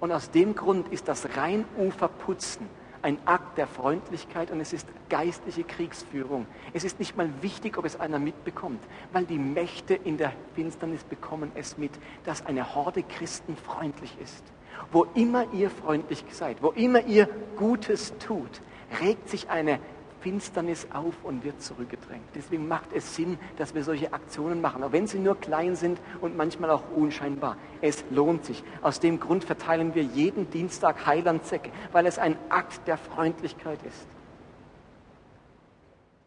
Und 0.00 0.12
aus 0.12 0.30
dem 0.30 0.54
Grund 0.54 0.88
ist 0.88 1.08
das 1.08 1.36
Rheinuferputzen 1.36 2.66
ein 3.02 3.18
Akt 3.24 3.58
der 3.58 3.66
Freundlichkeit 3.66 4.50
und 4.50 4.60
es 4.60 4.72
ist 4.72 4.86
geistliche 5.08 5.64
Kriegsführung. 5.64 6.46
Es 6.72 6.84
ist 6.84 6.98
nicht 6.98 7.16
mal 7.16 7.28
wichtig, 7.40 7.76
ob 7.76 7.84
es 7.84 7.98
einer 7.98 8.18
mitbekommt, 8.18 8.82
weil 9.12 9.24
die 9.24 9.38
Mächte 9.38 9.94
in 9.94 10.16
der 10.16 10.32
Finsternis 10.54 11.04
bekommen 11.04 11.50
es 11.54 11.76
mit, 11.76 11.90
dass 12.24 12.46
eine 12.46 12.74
Horde 12.74 13.02
Christen 13.02 13.56
freundlich 13.56 14.16
ist. 14.22 14.44
Wo 14.90 15.06
immer 15.14 15.52
ihr 15.52 15.70
freundlich 15.70 16.24
seid, 16.30 16.62
wo 16.62 16.70
immer 16.70 17.04
ihr 17.04 17.28
Gutes 17.56 18.14
tut, 18.18 18.62
regt 19.00 19.28
sich 19.28 19.48
eine 19.50 19.78
Finsternis 20.20 20.86
auf 20.92 21.14
und 21.24 21.44
wird 21.44 21.60
zurückgedrängt. 21.60 22.24
Deswegen 22.34 22.68
macht 22.68 22.92
es 22.92 23.16
Sinn, 23.16 23.38
dass 23.56 23.74
wir 23.74 23.82
solche 23.82 24.12
Aktionen 24.12 24.60
machen, 24.60 24.84
auch 24.84 24.92
wenn 24.92 25.06
sie 25.06 25.18
nur 25.18 25.36
klein 25.36 25.74
sind 25.74 26.00
und 26.20 26.36
manchmal 26.36 26.70
auch 26.70 26.84
unscheinbar. 26.94 27.56
Es 27.80 28.04
lohnt 28.10 28.44
sich. 28.44 28.62
Aus 28.82 29.00
dem 29.00 29.18
Grund 29.18 29.44
verteilen 29.44 29.94
wir 29.94 30.04
jeden 30.04 30.48
Dienstag 30.50 31.06
Heilandsäcke, 31.06 31.70
weil 31.90 32.06
es 32.06 32.18
ein 32.18 32.36
Akt 32.48 32.86
der 32.86 32.98
Freundlichkeit 32.98 33.80
ist. 33.82 34.06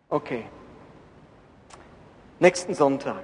Okay. 0.10 0.46
Nächsten 2.40 2.74
Sonntag 2.74 3.24